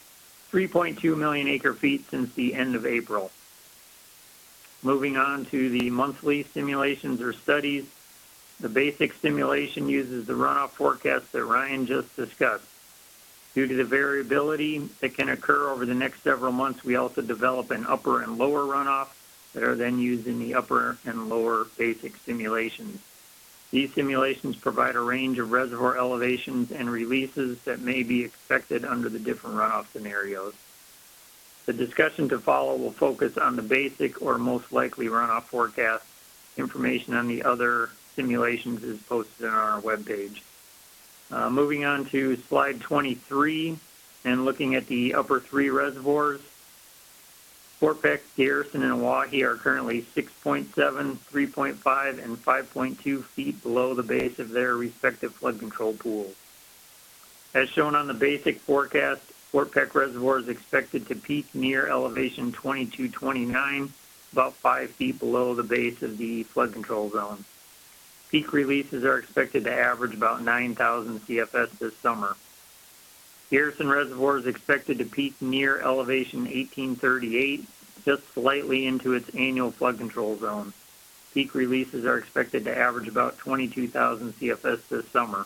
3.2 0.52 1.16
million 1.16 1.48
acre 1.48 1.72
feet 1.74 2.04
since 2.10 2.32
the 2.34 2.54
end 2.54 2.74
of 2.74 2.86
April. 2.86 3.30
Moving 4.82 5.16
on 5.16 5.44
to 5.46 5.68
the 5.68 5.90
monthly 5.90 6.42
simulations 6.54 7.20
or 7.20 7.32
studies, 7.32 7.84
the 8.58 8.68
basic 8.68 9.12
simulation 9.14 9.88
uses 9.88 10.26
the 10.26 10.32
runoff 10.32 10.70
forecast 10.70 11.30
that 11.32 11.44
Ryan 11.44 11.86
just 11.86 12.14
discussed. 12.16 12.64
Due 13.54 13.66
to 13.66 13.74
the 13.74 13.84
variability 13.84 14.78
that 15.00 15.16
can 15.16 15.28
occur 15.28 15.70
over 15.70 15.86
the 15.86 15.94
next 15.94 16.22
several 16.24 16.52
months, 16.52 16.82
we 16.82 16.96
also 16.96 17.22
develop 17.22 17.70
an 17.70 17.86
upper 17.86 18.22
and 18.22 18.38
lower 18.38 18.62
runoff 18.62 19.08
that 19.52 19.62
are 19.62 19.76
then 19.76 19.98
used 19.98 20.26
in 20.26 20.38
the 20.38 20.54
upper 20.54 20.96
and 21.04 21.28
lower 21.28 21.66
basic 21.76 22.16
simulations. 22.24 22.98
These 23.70 23.94
simulations 23.94 24.56
provide 24.56 24.96
a 24.96 25.00
range 25.00 25.38
of 25.38 25.52
reservoir 25.52 25.96
elevations 25.96 26.72
and 26.72 26.90
releases 26.90 27.58
that 27.60 27.80
may 27.80 28.02
be 28.02 28.24
expected 28.24 28.84
under 28.84 29.08
the 29.08 29.18
different 29.18 29.56
runoff 29.56 29.86
scenarios. 29.92 30.54
The 31.66 31.72
discussion 31.72 32.28
to 32.30 32.38
follow 32.38 32.76
will 32.76 32.92
focus 32.92 33.38
on 33.38 33.56
the 33.56 33.62
basic 33.62 34.20
or 34.20 34.36
most 34.38 34.72
likely 34.72 35.06
runoff 35.06 35.44
forecast. 35.44 36.04
Information 36.56 37.14
on 37.14 37.28
the 37.28 37.44
other 37.44 37.90
simulations 38.16 38.82
is 38.82 39.00
posted 39.02 39.46
on 39.46 39.54
our 39.54 39.80
webpage. 39.80 40.40
Uh, 41.30 41.48
moving 41.48 41.84
on 41.84 42.04
to 42.06 42.36
slide 42.48 42.80
23 42.80 43.78
and 44.24 44.44
looking 44.44 44.74
at 44.74 44.86
the 44.88 45.14
upper 45.14 45.40
three 45.40 45.70
reservoirs. 45.70 46.40
Fort 47.78 48.02
Peck, 48.02 48.22
Garrison, 48.36 48.82
and 48.82 48.92
Oahe 48.92 49.42
are 49.42 49.56
currently 49.56 50.06
6.7, 50.14 50.66
3.5, 50.72 52.24
and 52.24 52.44
5.2 52.44 53.24
feet 53.24 53.62
below 53.62 53.94
the 53.94 54.04
base 54.04 54.38
of 54.38 54.50
their 54.50 54.76
respective 54.76 55.34
flood 55.34 55.58
control 55.58 55.94
pools. 55.94 56.34
As 57.54 57.68
shown 57.70 57.96
on 57.96 58.06
the 58.06 58.14
basic 58.14 58.60
forecast, 58.60 59.31
Fort 59.52 59.70
Peck 59.70 59.94
Reservoir 59.94 60.38
is 60.38 60.48
expected 60.48 61.06
to 61.06 61.14
peak 61.14 61.54
near 61.54 61.86
elevation 61.86 62.52
2229, 62.52 63.92
about 64.32 64.54
5 64.54 64.90
feet 64.92 65.18
below 65.18 65.54
the 65.54 65.62
base 65.62 66.00
of 66.00 66.16
the 66.16 66.44
flood 66.44 66.72
control 66.72 67.10
zone. 67.10 67.44
Peak 68.30 68.54
releases 68.54 69.04
are 69.04 69.18
expected 69.18 69.64
to 69.64 69.72
average 69.72 70.14
about 70.14 70.42
9,000 70.42 71.20
CFS 71.26 71.78
this 71.78 71.94
summer. 71.98 72.34
Garrison 73.50 73.90
Reservoir 73.90 74.38
is 74.38 74.46
expected 74.46 74.96
to 74.96 75.04
peak 75.04 75.34
near 75.42 75.82
elevation 75.82 76.44
1838, 76.44 77.66
just 78.06 78.22
slightly 78.32 78.86
into 78.86 79.12
its 79.12 79.28
annual 79.36 79.70
flood 79.70 79.98
control 79.98 80.38
zone. 80.38 80.72
Peak 81.34 81.54
releases 81.54 82.06
are 82.06 82.16
expected 82.16 82.64
to 82.64 82.74
average 82.74 83.06
about 83.06 83.36
22,000 83.36 84.32
CFS 84.32 84.80
this 84.88 85.06
summer. 85.10 85.44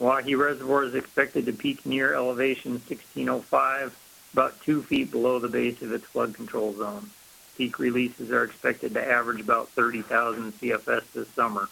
Oahe 0.00 0.36
Reservoir 0.36 0.84
is 0.84 0.94
expected 0.94 1.46
to 1.46 1.52
peak 1.52 1.86
near 1.86 2.14
elevation 2.14 2.72
1605, 2.72 3.96
about 4.32 4.60
two 4.62 4.82
feet 4.82 5.10
below 5.10 5.38
the 5.38 5.48
base 5.48 5.80
of 5.82 5.92
its 5.92 6.04
flood 6.04 6.34
control 6.34 6.74
zone. 6.74 7.10
Peak 7.56 7.78
releases 7.78 8.32
are 8.32 8.42
expected 8.42 8.94
to 8.94 9.08
average 9.08 9.40
about 9.40 9.68
30,000 9.70 10.52
CFS 10.58 11.04
this 11.14 11.28
summer. 11.28 11.68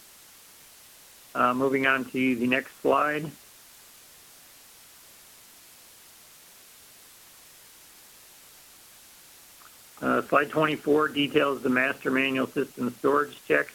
Uh, 1.35 1.53
moving 1.53 1.87
on 1.87 2.05
to 2.05 2.37
the 2.37 2.47
next 2.47 2.71
slide. 2.81 3.31
Uh, 10.01 10.23
slide 10.23 10.51
24 10.51 11.09
details 11.09 11.63
the 11.63 11.69
master 11.69 12.11
manual 12.11 12.47
system 12.47 12.95
storage 12.99 13.37
checks. 13.47 13.73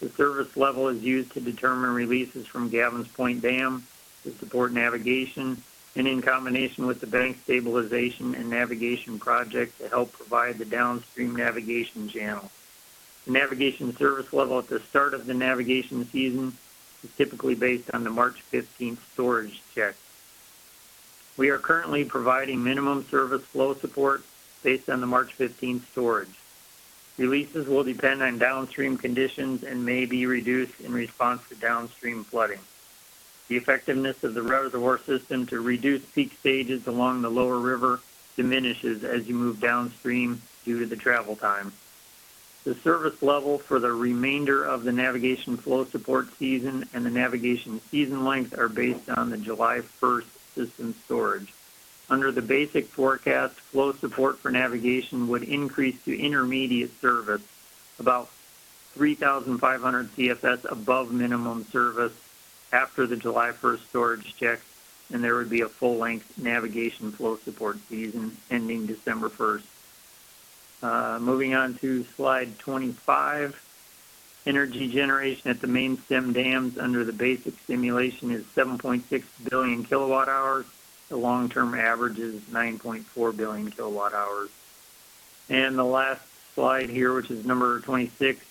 The 0.00 0.10
service 0.10 0.56
level 0.56 0.88
is 0.88 1.02
used 1.02 1.32
to 1.32 1.40
determine 1.40 1.90
releases 1.90 2.46
from 2.46 2.68
Gavin's 2.68 3.08
Point 3.08 3.42
Dam 3.42 3.86
to 4.22 4.32
support 4.38 4.72
navigation 4.72 5.62
and 5.96 6.06
in 6.06 6.22
combination 6.22 6.86
with 6.86 7.00
the 7.00 7.06
bank 7.06 7.38
stabilization 7.42 8.36
and 8.36 8.48
navigation 8.48 9.18
project 9.18 9.78
to 9.78 9.88
help 9.88 10.12
provide 10.12 10.58
the 10.58 10.64
downstream 10.64 11.34
navigation 11.34 12.08
channel. 12.08 12.50
The 13.26 13.32
navigation 13.32 13.96
service 13.96 14.32
level 14.32 14.58
at 14.60 14.68
the 14.68 14.80
start 14.80 15.14
of 15.14 15.26
the 15.26 15.34
navigation 15.34 16.08
season 16.10 16.56
is 17.02 17.10
typically 17.16 17.56
based 17.56 17.90
on 17.92 18.04
the 18.04 18.10
March 18.10 18.42
15th 18.52 18.98
storage 19.12 19.60
check. 19.74 19.96
We 21.36 21.50
are 21.50 21.58
currently 21.58 22.04
providing 22.04 22.62
minimum 22.62 23.04
service 23.10 23.42
flow 23.42 23.74
support 23.74 24.22
based 24.62 24.88
on 24.88 25.00
the 25.00 25.06
March 25.06 25.36
15th 25.36 25.86
storage. 25.90 26.37
Releases 27.18 27.66
will 27.66 27.82
depend 27.82 28.22
on 28.22 28.38
downstream 28.38 28.96
conditions 28.96 29.64
and 29.64 29.84
may 29.84 30.06
be 30.06 30.24
reduced 30.24 30.80
in 30.80 30.92
response 30.92 31.42
to 31.48 31.56
downstream 31.56 32.22
flooding. 32.22 32.60
The 33.48 33.56
effectiveness 33.56 34.22
of 34.22 34.34
the 34.34 34.42
reservoir 34.42 35.00
system 35.00 35.44
to 35.46 35.60
reduce 35.60 36.02
peak 36.14 36.36
stages 36.38 36.86
along 36.86 37.22
the 37.22 37.30
lower 37.30 37.58
river 37.58 38.00
diminishes 38.36 39.02
as 39.02 39.26
you 39.26 39.34
move 39.34 39.58
downstream 39.58 40.40
due 40.64 40.78
to 40.78 40.86
the 40.86 40.94
travel 40.94 41.34
time. 41.34 41.72
The 42.62 42.76
service 42.76 43.20
level 43.20 43.58
for 43.58 43.80
the 43.80 43.92
remainder 43.92 44.62
of 44.62 44.84
the 44.84 44.92
navigation 44.92 45.56
flow 45.56 45.86
support 45.86 46.28
season 46.38 46.88
and 46.92 47.04
the 47.04 47.10
navigation 47.10 47.80
season 47.90 48.24
length 48.24 48.56
are 48.56 48.68
based 48.68 49.08
on 49.08 49.30
the 49.30 49.38
July 49.38 49.80
1st 50.00 50.26
system 50.54 50.94
storage. 51.04 51.52
Under 52.10 52.32
the 52.32 52.42
basic 52.42 52.86
forecast, 52.86 53.54
flow 53.54 53.92
support 53.92 54.38
for 54.38 54.50
navigation 54.50 55.28
would 55.28 55.42
increase 55.42 56.02
to 56.04 56.18
intermediate 56.18 56.98
service, 57.00 57.42
about 57.98 58.30
3,500 58.94 60.16
CFS 60.16 60.70
above 60.70 61.12
minimum 61.12 61.64
service 61.64 62.14
after 62.72 63.06
the 63.06 63.16
July 63.16 63.50
1st 63.50 63.86
storage 63.88 64.36
check, 64.36 64.60
and 65.12 65.22
there 65.22 65.36
would 65.36 65.50
be 65.50 65.60
a 65.60 65.68
full-length 65.68 66.38
navigation 66.38 67.12
flow 67.12 67.36
support 67.36 67.78
season 67.88 68.36
ending 68.50 68.86
December 68.86 69.28
1st. 69.28 69.62
Uh, 70.82 71.18
moving 71.20 71.54
on 71.54 71.74
to 71.74 72.04
slide 72.16 72.58
25. 72.58 73.64
Energy 74.46 74.88
generation 74.88 75.50
at 75.50 75.60
the 75.60 75.66
main 75.66 76.00
stem 76.02 76.32
dams 76.32 76.78
under 76.78 77.04
the 77.04 77.12
basic 77.12 77.54
simulation 77.66 78.30
is 78.30 78.44
7.6 78.56 79.22
billion 79.50 79.84
kilowatt 79.84 80.28
hours. 80.28 80.64
The 81.08 81.16
long-term 81.16 81.74
average 81.74 82.18
is 82.18 82.40
9.4 82.42 83.36
billion 83.36 83.70
kilowatt 83.70 84.12
hours. 84.12 84.50
And 85.48 85.78
the 85.78 85.84
last 85.84 86.20
slide 86.54 86.90
here, 86.90 87.14
which 87.14 87.30
is 87.30 87.46
number 87.46 87.80
26, 87.80 88.44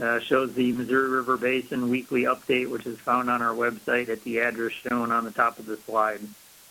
uh, 0.00 0.20
shows 0.20 0.54
the 0.54 0.72
Missouri 0.72 1.10
River 1.10 1.36
Basin 1.36 1.90
weekly 1.90 2.22
update, 2.22 2.70
which 2.70 2.86
is 2.86 2.98
found 2.98 3.28
on 3.28 3.42
our 3.42 3.54
website 3.54 4.08
at 4.08 4.22
the 4.24 4.40
address 4.40 4.72
shown 4.72 5.10
on 5.10 5.24
the 5.24 5.30
top 5.30 5.58
of 5.58 5.66
the 5.66 5.76
slide. 5.76 6.20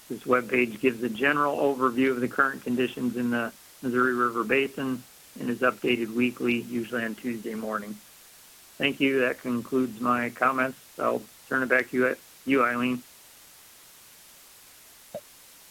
This 0.09 0.23
webpage 0.23 0.79
gives 0.79 1.03
a 1.03 1.09
general 1.09 1.57
overview 1.57 2.11
of 2.11 2.21
the 2.21 2.27
current 2.27 2.63
conditions 2.63 3.15
in 3.15 3.29
the 3.29 3.51
Missouri 3.83 4.13
River 4.13 4.43
Basin 4.43 5.03
and 5.39 5.49
is 5.49 5.59
updated 5.59 6.13
weekly, 6.13 6.61
usually 6.61 7.03
on 7.03 7.15
Tuesday 7.15 7.53
morning. 7.53 7.95
Thank 8.77 8.99
you. 8.99 9.19
That 9.19 9.41
concludes 9.41 9.99
my 9.99 10.29
comments. 10.31 10.79
I'll 10.97 11.21
turn 11.47 11.63
it 11.63 11.69
back 11.69 11.89
to 11.91 11.97
you, 11.97 12.15
you 12.45 12.63
Eileen. 12.63 13.03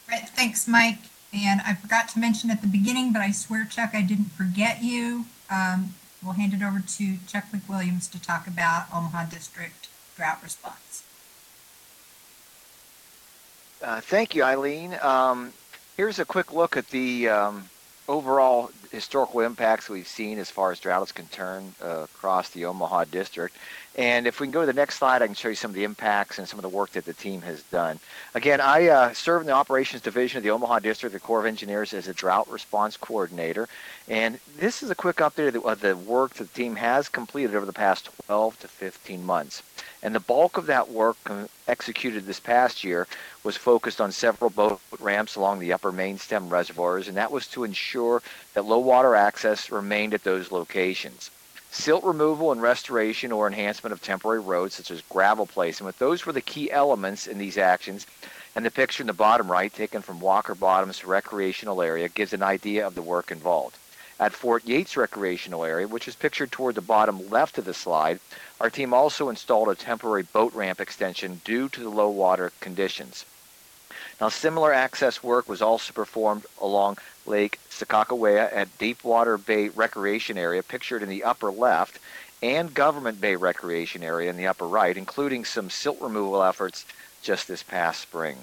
Right, 0.08 0.27
thanks, 0.38 0.68
Mike. 0.68 1.00
And 1.34 1.60
I 1.62 1.74
forgot 1.74 2.08
to 2.10 2.18
mention 2.20 2.48
at 2.48 2.62
the 2.62 2.68
beginning, 2.68 3.12
but 3.12 3.20
I 3.20 3.32
swear, 3.32 3.64
Chuck, 3.64 3.90
I 3.92 4.02
didn't 4.02 4.30
forget 4.30 4.84
you. 4.84 5.26
Um, 5.50 5.94
we'll 6.22 6.34
hand 6.34 6.54
it 6.54 6.62
over 6.62 6.78
to 6.78 7.16
Chuck 7.26 7.46
McWilliams 7.52 8.08
to 8.12 8.22
talk 8.22 8.46
about 8.46 8.86
Omaha 8.94 9.24
District 9.24 9.88
drought 10.16 10.40
response. 10.42 11.02
Uh, 13.82 14.00
thank 14.00 14.36
you, 14.36 14.44
Eileen. 14.44 14.96
Um, 15.02 15.52
here's 15.96 16.20
a 16.20 16.24
quick 16.24 16.52
look 16.52 16.76
at 16.76 16.88
the 16.90 17.28
um, 17.28 17.68
overall 18.08 18.70
historical 18.90 19.40
impacts 19.40 19.88
we've 19.88 20.08
seen 20.08 20.38
as 20.38 20.50
far 20.50 20.72
as 20.72 20.80
drought 20.80 21.02
is 21.02 21.12
concerned 21.12 21.74
uh, 21.84 22.04
across 22.04 22.50
the 22.50 22.64
Omaha 22.64 23.04
district. 23.04 23.56
And 23.96 24.26
if 24.26 24.40
we 24.40 24.46
can 24.46 24.52
go 24.52 24.60
to 24.60 24.66
the 24.66 24.72
next 24.72 24.96
slide, 24.96 25.22
I 25.22 25.26
can 25.26 25.34
show 25.34 25.48
you 25.48 25.54
some 25.54 25.70
of 25.70 25.74
the 25.74 25.84
impacts 25.84 26.38
and 26.38 26.48
some 26.48 26.58
of 26.58 26.62
the 26.62 26.68
work 26.68 26.92
that 26.92 27.04
the 27.04 27.12
team 27.12 27.42
has 27.42 27.62
done. 27.64 27.98
Again, 28.34 28.60
I 28.60 28.86
uh, 28.88 29.12
serve 29.12 29.42
in 29.42 29.46
the 29.46 29.52
operations 29.52 30.02
division 30.02 30.38
of 30.38 30.44
the 30.44 30.50
Omaha 30.50 30.78
District, 30.78 31.12
the 31.12 31.20
Corps 31.20 31.40
of 31.40 31.46
Engineers, 31.46 31.92
as 31.92 32.08
a 32.08 32.14
drought 32.14 32.50
response 32.50 32.96
coordinator. 32.96 33.68
And 34.08 34.38
this 34.56 34.82
is 34.82 34.90
a 34.90 34.94
quick 34.94 35.16
update 35.16 35.48
of 35.48 35.52
the, 35.54 35.60
of 35.62 35.80
the 35.80 35.96
work 35.96 36.34
that 36.34 36.52
the 36.52 36.58
team 36.58 36.76
has 36.76 37.08
completed 37.08 37.56
over 37.56 37.66
the 37.66 37.72
past 37.72 38.08
12 38.26 38.60
to 38.60 38.68
15 38.68 39.26
months. 39.26 39.62
And 40.02 40.14
the 40.14 40.20
bulk 40.20 40.56
of 40.56 40.66
that 40.66 40.88
work 40.90 41.16
uh, 41.26 41.46
executed 41.66 42.24
this 42.24 42.38
past 42.38 42.84
year 42.84 43.06
was 43.42 43.56
focused 43.56 44.00
on 44.00 44.12
several 44.12 44.50
boat 44.50 44.80
ramps 45.00 45.34
along 45.34 45.58
the 45.58 45.72
upper 45.72 45.90
main 45.90 46.18
stem 46.18 46.48
reservoirs, 46.48 47.08
and 47.08 47.16
that 47.16 47.32
was 47.32 47.48
to 47.48 47.64
ensure 47.64 48.22
that 48.54 48.64
low 48.64 48.78
water 48.78 49.16
access 49.16 49.70
remained 49.70 50.14
at 50.14 50.22
those 50.22 50.52
locations. 50.52 51.30
Silt 51.70 52.04
removal 52.04 52.50
and 52.52 52.62
restoration 52.62 53.30
or 53.32 53.46
enhancement 53.46 53.92
of 53.92 54.00
temporary 54.00 54.40
roads, 54.40 54.76
such 54.76 54.90
as 54.90 55.02
gravel 55.02 55.46
placement, 55.46 55.98
those 55.98 56.24
were 56.24 56.32
the 56.32 56.40
key 56.40 56.70
elements 56.70 57.26
in 57.26 57.36
these 57.36 57.58
actions. 57.58 58.06
And 58.54 58.64
the 58.64 58.70
picture 58.70 59.02
in 59.02 59.06
the 59.08 59.12
bottom 59.12 59.50
right, 59.50 59.72
taken 59.72 60.00
from 60.00 60.20
Walker 60.20 60.54
Bottoms 60.54 61.04
recreational 61.04 61.82
area, 61.82 62.08
gives 62.08 62.32
an 62.32 62.42
idea 62.42 62.86
of 62.86 62.94
the 62.94 63.02
work 63.02 63.30
involved. 63.30 63.76
At 64.20 64.32
Fort 64.32 64.66
Yates 64.66 64.96
Recreational 64.96 65.64
Area, 65.64 65.86
which 65.86 66.08
is 66.08 66.16
pictured 66.16 66.50
toward 66.50 66.74
the 66.74 66.80
bottom 66.80 67.30
left 67.30 67.56
of 67.56 67.64
the 67.64 67.72
slide, 67.72 68.18
our 68.60 68.68
team 68.68 68.92
also 68.92 69.28
installed 69.28 69.68
a 69.68 69.76
temporary 69.76 70.24
boat 70.24 70.52
ramp 70.54 70.80
extension 70.80 71.40
due 71.44 71.68
to 71.68 71.80
the 71.80 71.88
low 71.88 72.08
water 72.08 72.52
conditions. 72.58 73.24
Now, 74.20 74.28
similar 74.28 74.72
access 74.72 75.22
work 75.22 75.48
was 75.48 75.62
also 75.62 75.92
performed 75.92 76.46
along 76.60 76.98
Lake 77.26 77.60
Sakakawea 77.70 78.52
at 78.52 78.76
Deepwater 78.78 79.38
Bay 79.38 79.68
Recreation 79.68 80.36
Area, 80.36 80.64
pictured 80.64 81.04
in 81.04 81.08
the 81.08 81.22
upper 81.22 81.52
left, 81.52 82.00
and 82.42 82.74
Government 82.74 83.20
Bay 83.20 83.36
Recreation 83.36 84.02
Area 84.02 84.30
in 84.30 84.36
the 84.36 84.48
upper 84.48 84.66
right, 84.66 84.96
including 84.96 85.44
some 85.44 85.70
silt 85.70 86.00
removal 86.00 86.42
efforts 86.42 86.84
just 87.22 87.46
this 87.46 87.62
past 87.62 88.00
spring. 88.00 88.38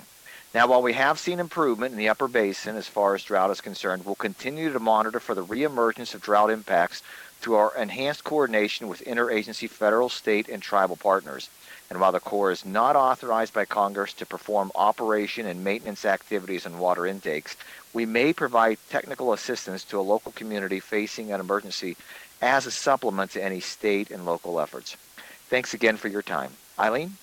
Now, 0.55 0.67
while 0.67 0.81
we 0.81 0.93
have 0.93 1.19
seen 1.19 1.41
improvement 1.41 1.91
in 1.91 1.97
the 1.97 2.07
upper 2.07 2.29
basin 2.29 2.77
as 2.77 2.87
far 2.87 3.13
as 3.13 3.25
drought 3.25 3.51
is 3.51 3.59
concerned, 3.59 4.05
we'll 4.05 4.15
continue 4.15 4.71
to 4.71 4.79
monitor 4.79 5.19
for 5.19 5.35
the 5.35 5.43
reemergence 5.43 6.15
of 6.15 6.21
drought 6.21 6.49
impacts 6.49 7.03
through 7.41 7.55
our 7.55 7.75
enhanced 7.75 8.23
coordination 8.23 8.87
with 8.87 9.03
interagency 9.03 9.69
federal, 9.69 10.07
state, 10.07 10.47
and 10.47 10.63
tribal 10.63 10.95
partners. 10.95 11.49
And 11.89 11.99
while 11.99 12.13
the 12.13 12.21
Corps 12.21 12.51
is 12.51 12.63
not 12.63 12.95
authorized 12.95 13.53
by 13.53 13.65
Congress 13.65 14.13
to 14.13 14.25
perform 14.25 14.71
operation 14.75 15.45
and 15.45 15.61
maintenance 15.61 16.05
activities 16.05 16.65
on 16.65 16.79
water 16.79 17.05
intakes, 17.05 17.57
we 17.91 18.05
may 18.05 18.31
provide 18.31 18.77
technical 18.89 19.33
assistance 19.33 19.83
to 19.83 19.99
a 19.99 20.09
local 20.09 20.31
community 20.31 20.79
facing 20.79 21.33
an 21.33 21.41
emergency 21.41 21.97
as 22.41 22.65
a 22.65 22.71
supplement 22.71 23.31
to 23.31 23.43
any 23.43 23.59
state 23.59 24.09
and 24.09 24.25
local 24.25 24.61
efforts. 24.61 24.95
Thanks 25.49 25.73
again 25.73 25.97
for 25.97 26.07
your 26.07 26.21
time. 26.21 26.51
Eileen? 26.79 27.17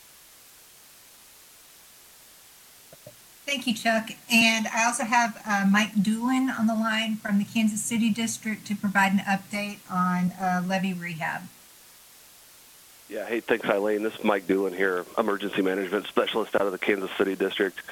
Thank 3.44 3.66
you, 3.66 3.74
Chuck. 3.74 4.10
And 4.32 4.66
I 4.68 4.84
also 4.84 5.04
have 5.04 5.40
uh, 5.44 5.66
Mike 5.68 6.00
Doolin 6.00 6.48
on 6.48 6.66
the 6.66 6.74
line 6.74 7.16
from 7.16 7.38
the 7.38 7.44
Kansas 7.44 7.82
City 7.82 8.10
District 8.10 8.64
to 8.66 8.76
provide 8.76 9.12
an 9.12 9.18
update 9.18 9.78
on 9.90 10.32
uh, 10.40 10.62
levee 10.66 10.92
rehab. 10.92 11.42
Yeah, 13.12 13.26
hey, 13.26 13.40
thanks, 13.40 13.68
Eileen. 13.68 14.02
This 14.02 14.14
is 14.14 14.24
Mike 14.24 14.46
Doolin 14.46 14.72
here, 14.72 15.04
emergency 15.18 15.60
management 15.60 16.06
specialist 16.06 16.54
out 16.54 16.62
of 16.62 16.72
the 16.72 16.78
Kansas 16.78 17.10
City 17.18 17.36
district. 17.36 17.82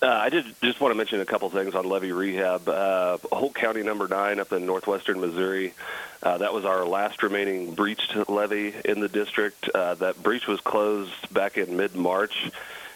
Uh, 0.00 0.06
I 0.06 0.30
did 0.30 0.46
just 0.62 0.80
want 0.80 0.92
to 0.92 0.96
mention 0.96 1.20
a 1.20 1.26
couple 1.26 1.50
things 1.50 1.74
on 1.74 1.86
levee 1.86 2.12
rehab. 2.12 2.66
Uh, 2.66 3.18
Holt 3.30 3.54
County 3.54 3.82
number 3.82 4.08
nine 4.08 4.40
up 4.40 4.50
in 4.50 4.64
northwestern 4.64 5.20
Missouri. 5.20 5.74
Uh, 6.22 6.38
that 6.38 6.54
was 6.54 6.64
our 6.64 6.86
last 6.86 7.22
remaining 7.22 7.74
breached 7.74 8.16
levee 8.30 8.72
in 8.86 9.00
the 9.00 9.08
district. 9.08 9.68
Uh, 9.68 9.94
that 9.96 10.22
breach 10.22 10.46
was 10.46 10.60
closed 10.62 11.34
back 11.34 11.58
in 11.58 11.76
mid-March. 11.76 12.50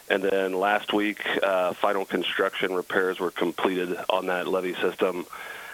And 0.08 0.22
then 0.22 0.52
last 0.52 0.92
week, 0.92 1.24
uh, 1.42 1.72
final 1.74 2.04
construction 2.04 2.72
repairs 2.72 3.18
were 3.18 3.30
completed 3.30 3.96
on 4.08 4.26
that 4.26 4.46
levee 4.46 4.74
system. 4.74 5.26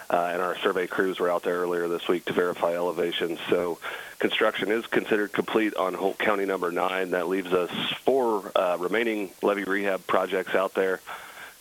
Uh, 0.09 0.31
and 0.33 0.41
our 0.41 0.57
survey 0.57 0.85
crews 0.85 1.19
were 1.19 1.29
out 1.29 1.43
there 1.43 1.59
earlier 1.61 1.87
this 1.87 2.07
week 2.07 2.25
to 2.25 2.33
verify 2.33 2.73
elevations. 2.73 3.39
So 3.49 3.79
construction 4.19 4.71
is 4.71 4.85
considered 4.87 5.31
complete 5.31 5.75
on 5.75 5.93
Holt 5.93 6.17
County 6.17 6.45
number 6.45 6.71
nine. 6.71 7.11
That 7.11 7.27
leaves 7.27 7.53
us 7.53 7.71
four 8.03 8.51
uh, 8.55 8.77
remaining 8.79 9.31
levee 9.41 9.63
rehab 9.63 10.05
projects 10.05 10.55
out 10.55 10.73
there. 10.73 10.99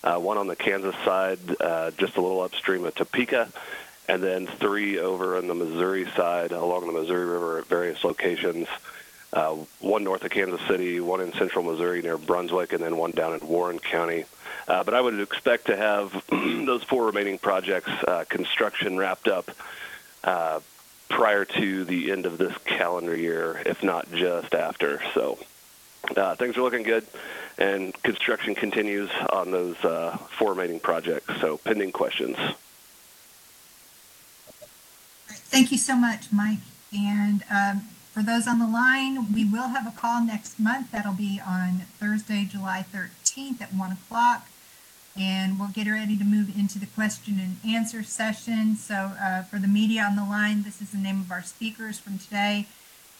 Uh, 0.05 0.18
one 0.18 0.37
on 0.37 0.49
the 0.49 0.57
Kansas 0.57 0.97
side, 1.05 1.39
uh, 1.61 1.93
just 1.93 2.16
a 2.16 2.20
little 2.20 2.41
upstream 2.41 2.85
of 2.85 2.95
Topeka, 2.95 3.49
and 4.09 4.23
then 4.23 4.47
three 4.47 4.99
over 4.99 5.37
on 5.37 5.47
the 5.47 5.55
Missouri 5.55 6.07
side 6.16 6.51
along 6.51 6.87
the 6.87 6.93
Missouri 6.93 7.25
River 7.25 7.59
at 7.59 7.66
various 7.66 8.03
locations. 8.03 8.66
Uh, 9.33 9.57
one 9.80 10.05
north 10.05 10.22
of 10.24 10.30
Kansas 10.30 10.61
City, 10.68 11.01
one 11.01 11.20
in 11.22 11.33
central 11.33 11.64
Missouri 11.64 12.03
near 12.03 12.18
Brunswick, 12.18 12.72
and 12.74 12.83
then 12.83 12.99
one 12.99 13.12
down 13.12 13.33
in 13.33 13.47
Warren 13.47 13.78
County. 13.78 14.26
Uh, 14.68 14.85
but 14.85 14.93
I 14.93 15.01
would 15.01 15.18
expect 15.18 15.66
to 15.66 15.76
have 15.76 16.24
those 16.30 16.85
four 16.85 17.07
remaining 17.07 17.39
projects 17.39 17.91
uh, 18.07 18.24
construction 18.28 18.99
wrapped 18.99 19.28
up 19.28 19.51
uh, 20.22 20.61
prior 21.09 21.45
to 21.45 21.85
the 21.85 22.12
end 22.12 22.26
of 22.26 22.39
this 22.39 22.57
calendar 22.64 23.16
year, 23.16 23.62
if 23.64 23.83
not 23.83 24.11
just 24.12 24.55
after. 24.55 25.03
So 25.14 25.39
uh, 26.16 26.35
things 26.37 26.57
are 26.57 26.62
looking 26.62 26.83
good, 26.83 27.07
and 27.59 27.95
construction 28.03 28.55
continues 28.55 29.11
on 29.30 29.51
those 29.51 29.83
uh, 29.85 30.16
four 30.39 30.51
remaining 30.51 30.80
projects. 30.80 31.41
So 31.41 31.57
pending 31.57 31.93
questions. 31.93 32.37
Thank 35.26 35.72
you 35.72 35.78
so 35.78 35.97
much, 35.97 36.33
Mike. 36.33 36.59
And 36.95 37.45
um, 37.51 37.89
for 38.13 38.23
those 38.23 38.47
on 38.47 38.59
the 38.59 38.67
line, 38.67 39.33
we 39.33 39.45
will 39.45 39.69
have 39.69 39.87
a 39.87 39.91
call 39.91 40.23
next 40.23 40.61
month. 40.61 40.91
That'll 40.91 41.15
be 41.15 41.41
on 41.47 41.83
Thursday, 41.99 42.45
July 42.45 42.85
13th 42.93 43.63
at 43.63 43.73
1 43.73 43.93
o'clock. 43.93 44.47
And 45.19 45.59
we'll 45.59 45.69
get 45.69 45.87
ready 45.87 46.17
to 46.19 46.25
move 46.25 46.55
into 46.57 46.79
the 46.79 46.87
question 46.87 47.39
and 47.41 47.57
answer 47.67 48.03
session. 48.03 48.77
So 48.77 49.13
uh, 49.21 49.43
for 49.45 49.59
the 49.59 49.69
media 49.69 50.03
on 50.03 50.17
the 50.17 50.25
line, 50.25 50.63
this 50.63 50.83
is 50.83 50.91
the 50.91 50.99
name 50.99 51.21
of 51.21 51.31
our 51.31 51.43
speakers 51.43 51.99
from 51.99 52.19
today 52.19 52.67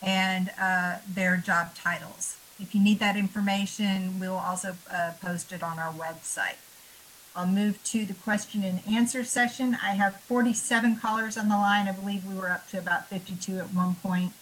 and 0.03 0.51
uh, 0.61 0.99
their 1.09 1.39
job 1.39 1.75
titles. 1.75 2.37
If 2.61 2.75
you 2.75 2.83
need 2.83 2.99
that 2.99 3.17
information, 3.17 4.21
we 4.21 4.29
will 4.29 4.37
also 4.37 4.77
uh, 4.91 5.13
post 5.23 5.53
it 5.53 5.63
on 5.63 5.79
our 5.79 5.93
website. 5.93 6.57
I'll 7.35 7.47
move 7.47 7.83
to 7.85 8.05
the 8.05 8.15
question 8.15 8.63
and 8.63 8.81
answer 8.87 9.25
session. 9.25 9.79
I 9.83 9.95
have 9.95 10.21
47 10.21 10.97
callers 10.97 11.39
on 11.39 11.49
the 11.49 11.57
line. 11.57 11.89
I 11.89 11.93
believe 11.93 12.27
we 12.27 12.35
were 12.35 12.51
up 12.51 12.69
to 12.71 12.79
about 12.79 13.09
52 13.09 13.59
at 13.59 13.73
one 13.73 13.95
point. 13.97 14.33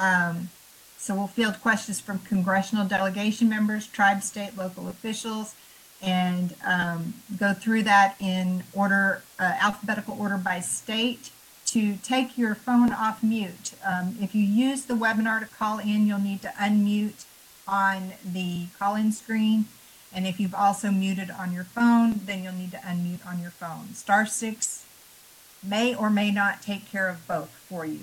Um, 0.00 0.48
so 0.96 1.14
we'll 1.14 1.26
field 1.28 1.60
questions 1.60 2.00
from 2.00 2.18
congressional 2.20 2.86
delegation 2.86 3.48
members, 3.48 3.86
tribe, 3.86 4.22
state, 4.22 4.56
local 4.56 4.88
officials, 4.88 5.54
and 6.02 6.54
um, 6.66 7.14
go 7.38 7.52
through 7.52 7.82
that 7.84 8.16
in 8.18 8.64
order, 8.72 9.22
uh, 9.38 9.56
alphabetical 9.60 10.16
order 10.18 10.38
by 10.38 10.60
state. 10.60 11.30
To 11.66 11.96
take 12.02 12.36
your 12.36 12.56
phone 12.56 12.92
off 12.92 13.22
mute, 13.22 13.74
um, 13.86 14.16
if 14.20 14.34
you 14.34 14.42
use 14.42 14.86
the 14.86 14.94
webinar 14.94 15.38
to 15.38 15.46
call 15.46 15.78
in, 15.78 16.06
you'll 16.06 16.18
need 16.18 16.42
to 16.42 16.52
unmute 16.58 17.24
on 17.68 18.14
the 18.24 18.66
call-in 18.76 19.12
screen. 19.12 19.66
And 20.12 20.26
if 20.26 20.40
you've 20.40 20.54
also 20.54 20.90
muted 20.90 21.30
on 21.30 21.52
your 21.52 21.62
phone, 21.62 22.22
then 22.24 22.42
you'll 22.42 22.54
need 22.54 22.72
to 22.72 22.78
unmute 22.78 23.24
on 23.24 23.40
your 23.40 23.52
phone. 23.52 23.94
Star 23.94 24.26
six 24.26 24.84
may 25.62 25.94
or 25.94 26.10
may 26.10 26.32
not 26.32 26.60
take 26.60 26.90
care 26.90 27.08
of 27.08 27.24
both 27.28 27.50
for 27.68 27.84
you. 27.84 28.00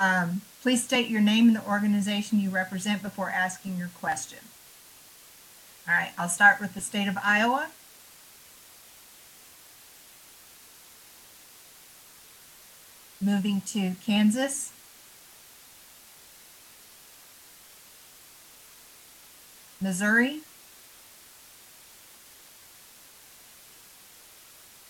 Um, 0.00 0.40
please 0.62 0.82
state 0.82 1.08
your 1.08 1.20
name 1.20 1.48
and 1.48 1.56
the 1.56 1.68
organization 1.68 2.40
you 2.40 2.48
represent 2.48 3.02
before 3.02 3.28
asking 3.28 3.76
your 3.76 3.90
question. 4.00 4.38
All 5.86 5.92
right, 5.94 6.12
I'll 6.16 6.30
start 6.30 6.58
with 6.58 6.72
the 6.72 6.80
state 6.80 7.06
of 7.06 7.18
Iowa. 7.22 7.68
Moving 13.20 13.60
to 13.66 13.92
Kansas. 14.02 14.72
Missouri. 19.82 20.40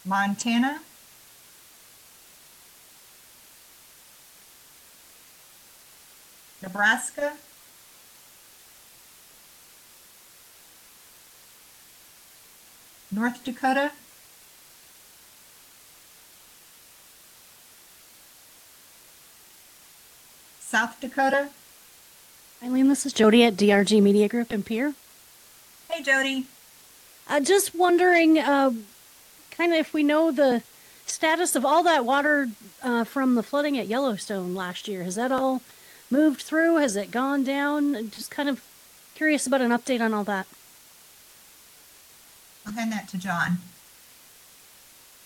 Montana. 0.05 0.81
Nebraska. 6.71 7.33
North 13.11 13.43
Dakota. 13.43 13.91
South 20.61 21.01
Dakota. 21.01 21.49
Eileen, 22.63 22.89
this 22.89 23.05
is 23.05 23.13
Jody 23.13 23.43
at 23.43 23.57
DRG 23.57 24.01
Media 24.01 24.29
Group 24.29 24.53
in 24.53 24.63
Pierre. 24.63 24.95
Hey, 25.91 26.05
Jody. 26.05 26.47
Uh, 27.29 27.41
just 27.41 27.75
wondering, 27.75 28.39
uh, 28.39 28.71
kind 29.51 29.73
of 29.73 29.79
if 29.81 29.93
we 29.93 30.05
know 30.05 30.31
the 30.31 30.63
status 31.05 31.57
of 31.57 31.65
all 31.65 31.83
that 31.83 32.05
water 32.05 32.49
uh, 32.85 33.03
from 33.03 33.35
the 33.35 33.43
flooding 33.43 33.77
at 33.77 33.89
Yellowstone 33.89 34.55
last 34.55 34.87
year. 34.87 35.03
Has 35.03 35.17
that 35.17 35.33
all 35.33 35.63
moved 36.11 36.43
through? 36.43 36.77
Has 36.77 36.97
it 36.97 37.11
gone 37.11 37.45
down? 37.45 38.11
Just 38.11 38.31
kind 38.31 38.49
of 38.49 38.63
curious 39.15 39.47
about 39.47 39.61
an 39.61 39.71
update 39.71 40.01
on 40.01 40.13
all 40.13 40.25
that. 40.25 40.47
I'll 42.67 42.73
hand 42.73 42.93
that 42.93 43.09
to 43.09 43.19
John. 43.19 43.59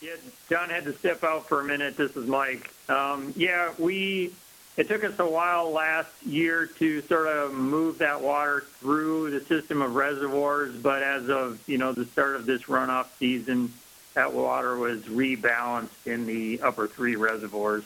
Yeah, 0.01 0.17
John 0.51 0.69
had 0.69 0.85
to 0.85 0.93
step 0.93 1.25
out 1.25 1.49
for 1.49 1.61
a 1.61 1.65
minute. 1.65 1.97
This 1.97 2.15
is 2.17 2.27
Mike. 2.27 2.71
Um, 2.89 3.33
yeah, 3.37 3.73
we. 3.79 4.33
It 4.77 4.89
took 4.89 5.05
us 5.05 5.17
a 5.21 5.27
while 5.27 5.71
last 5.71 6.11
year 6.27 6.67
to 6.67 7.01
sort 7.03 7.29
of 7.29 7.55
move 7.55 7.99
that 7.99 8.21
water 8.21 8.65
through 8.81 9.31
the 9.31 9.41
system 9.45 9.81
of 9.81 9.95
reservoirs, 9.95 10.75
but 10.75 11.01
as 11.03 11.29
of 11.31 11.61
you 11.69 11.79
know 11.79 11.93
the 11.93 12.05
start 12.07 12.35
of 12.35 12.45
this 12.45 12.65
runoff 12.65 13.07
season, 13.19 13.73
that 14.15 14.33
water 14.33 14.77
was 14.77 15.01
rebalanced 15.03 16.07
in 16.07 16.27
the 16.27 16.61
upper 16.61 16.89
three 16.89 17.15
reservoirs. 17.15 17.85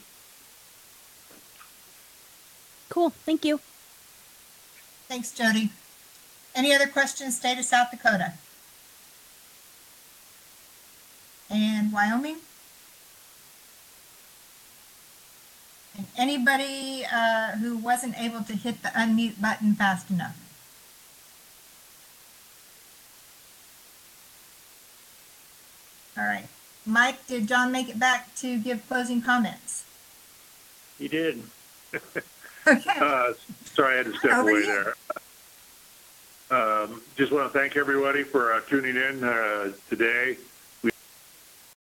Cool. 2.89 3.11
Thank 3.11 3.45
you. 3.45 3.61
Thanks, 5.09 5.33
Jody. 5.33 5.71
Any 6.55 6.75
other 6.75 6.87
questions, 6.87 7.37
state 7.37 7.59
of 7.59 7.65
South 7.65 7.91
Dakota? 7.91 8.33
And 11.51 11.93
Wyoming? 11.93 12.39
And 15.97 16.07
anybody 16.17 17.05
uh, 17.13 17.53
who 17.53 17.77
wasn't 17.77 18.19
able 18.19 18.43
to 18.43 18.53
hit 18.55 18.83
the 18.83 18.89
unmute 18.89 19.41
button 19.41 19.75
fast 19.75 20.11
enough? 20.11 20.37
All 26.17 26.25
right. 26.25 26.49
Mike, 26.85 27.27
did 27.27 27.47
John 27.47 27.71
make 27.71 27.89
it 27.89 27.99
back 27.99 28.35
to 28.37 28.59
give 28.59 28.87
closing 28.89 29.23
comments? 29.23 29.85
He 30.99 31.07
did. 31.07 31.43
Okay. 32.69 32.91
Uh, 33.01 33.33
sorry, 33.75 33.95
I 33.95 33.97
had 33.99 34.07
to 34.07 34.19
step 34.19 34.33
Over 34.33 34.51
away 34.51 34.67
there. 34.67 34.95
Um, 36.51 37.03
just 37.17 37.31
want 37.31 37.53
to 37.53 37.59
thank 37.59 37.77
everybody 37.77 38.23
for 38.23 38.55
uh, 38.55 38.61
tuning 38.69 38.97
in 38.97 39.23
uh, 39.23 39.73
today. 39.89 40.37